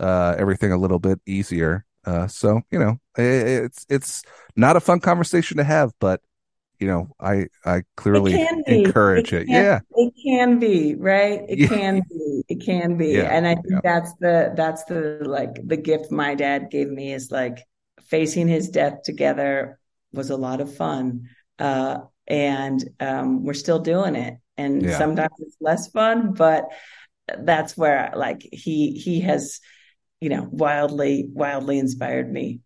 [0.00, 4.22] uh everything a little bit easier uh so you know i- it's it's
[4.56, 6.20] not a fun conversation to have but
[6.80, 11.40] you know I I clearly it encourage it, can- yeah It can be, right?
[11.48, 11.68] It Yeah.
[11.68, 12.44] can be.
[12.48, 13.24] It can be.
[13.24, 13.80] Yeah, And I think yeah.
[13.82, 17.58] that's the that's the like the gift my dad gave me is like
[18.02, 19.77] facing his death together
[20.12, 21.28] was a lot of fun.
[21.58, 24.34] Uh and um we're still doing it.
[24.56, 24.90] And Yeah.
[24.90, 26.64] sometimes it's less fun, but
[27.38, 29.60] that's where like he he has,
[30.20, 32.60] you know, wildly, wildly inspired me.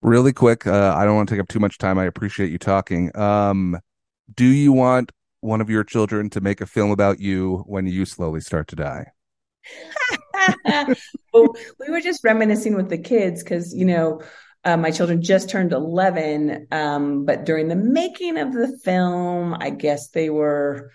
[0.00, 1.98] Really quick, uh, I don't want to take up too much time.
[1.98, 3.14] I appreciate you talking.
[3.16, 3.80] Um,
[4.34, 8.04] do you want one of your children to make a film about you when you
[8.04, 9.06] slowly start to die?
[11.32, 14.22] well, we were just reminiscing with the kids because, you know,
[14.64, 16.68] uh, my children just turned 11.
[16.70, 20.90] Um, but during the making of the film, I guess they were,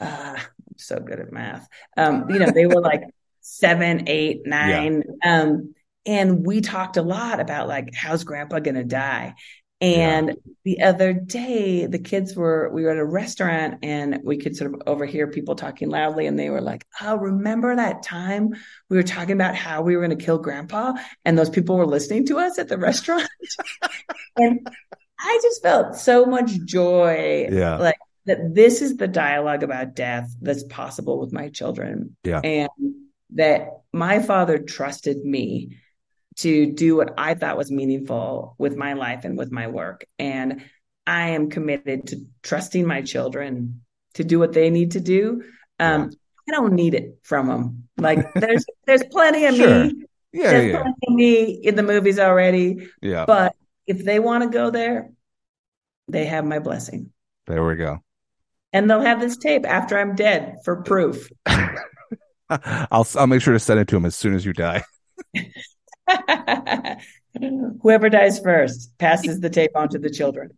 [0.00, 1.68] uh, I'm so good at math.
[1.96, 3.02] Um, you know, they were like
[3.40, 5.02] seven, eight, nine.
[5.24, 9.34] Um, and we talked a lot about like, how's grandpa going to die?
[9.82, 14.56] And the other day, the kids were, we were at a restaurant and we could
[14.56, 16.26] sort of overhear people talking loudly.
[16.26, 18.54] And they were like, Oh, remember that time
[18.88, 20.92] we were talking about how we were going to kill grandpa?
[21.24, 23.28] And those people were listening to us at the restaurant.
[24.36, 24.66] and
[25.18, 27.76] I just felt so much joy Yeah.
[27.78, 32.16] like that this is the dialogue about death that's possible with my children.
[32.22, 32.40] Yeah.
[32.44, 32.68] And
[33.34, 35.78] that my father trusted me
[36.36, 40.04] to do what I thought was meaningful with my life and with my work.
[40.18, 40.64] And
[41.06, 43.82] I am committed to trusting my children
[44.14, 45.42] to do what they need to do.
[45.80, 46.10] Um,
[46.48, 47.88] I don't need it from them.
[47.96, 49.84] Like there's there's plenty of Sure.
[49.84, 50.04] me.
[50.32, 52.88] Yeah, There's yeah, plenty of me in the movies already.
[53.02, 53.26] yeah.
[53.26, 53.54] But
[53.86, 55.10] if they want to go there,
[56.08, 57.12] they have my blessing.
[57.46, 57.98] There we go.
[58.72, 61.28] And they'll have this tape after I'm dead for proof.
[62.48, 64.84] I'll I'll make sure to send it to them as soon as you die.
[67.82, 70.50] Whoever dies first passes the tape on to the children.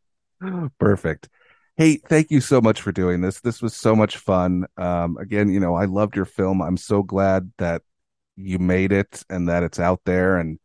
[0.78, 1.28] Perfect.
[1.76, 3.40] Hey, thank you so much for doing this.
[3.40, 4.66] This was so much fun.
[4.76, 6.62] Um, again, you know, I loved your film.
[6.62, 7.82] I'm so glad that
[8.36, 10.36] you made it and that it's out there.
[10.38, 10.58] And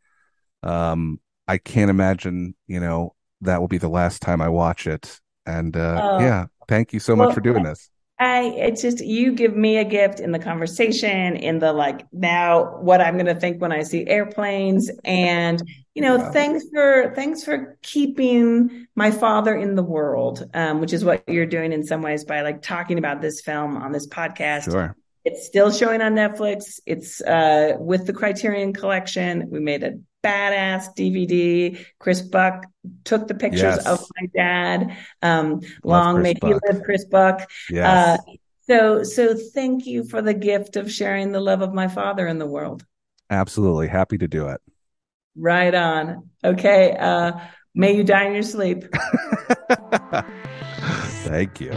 [0.62, 5.20] um, I can't imagine, you know, that will be the last time I watch it.
[5.46, 6.20] And uh, Oh.
[6.20, 7.90] yeah, thank you so much for doing this.
[8.20, 12.78] I it's just you give me a gift in the conversation, in the like now
[12.80, 14.90] what I'm gonna think when I see airplanes.
[15.04, 15.62] And
[15.94, 16.30] you know, Yeah.
[16.30, 21.46] thanks for thanks for keeping my father in the world, um, which is what you're
[21.46, 24.70] doing in some ways by like talking about this film on this podcast.
[24.70, 24.94] Sure.
[25.24, 26.78] It's still showing on Netflix.
[26.86, 29.48] It's uh, with the Criterion Collection.
[29.50, 31.78] We made a badass DVD.
[31.98, 32.66] Chris Buck
[33.04, 33.86] took the pictures Yes.
[33.86, 34.96] of my dad.
[35.22, 37.48] Um, long may he live, Chris Buck.
[37.70, 38.18] Yes.
[38.18, 42.26] Uh, so, so thank you for the gift of sharing the love of my father
[42.26, 42.84] in the world.
[43.28, 43.88] Absolutely.
[43.88, 44.60] Happy to do it.
[45.36, 46.30] Right on.
[46.44, 46.96] Okay.
[46.98, 47.32] Uh,
[47.74, 48.84] may you die in your sleep.
[51.24, 51.72] Thank you.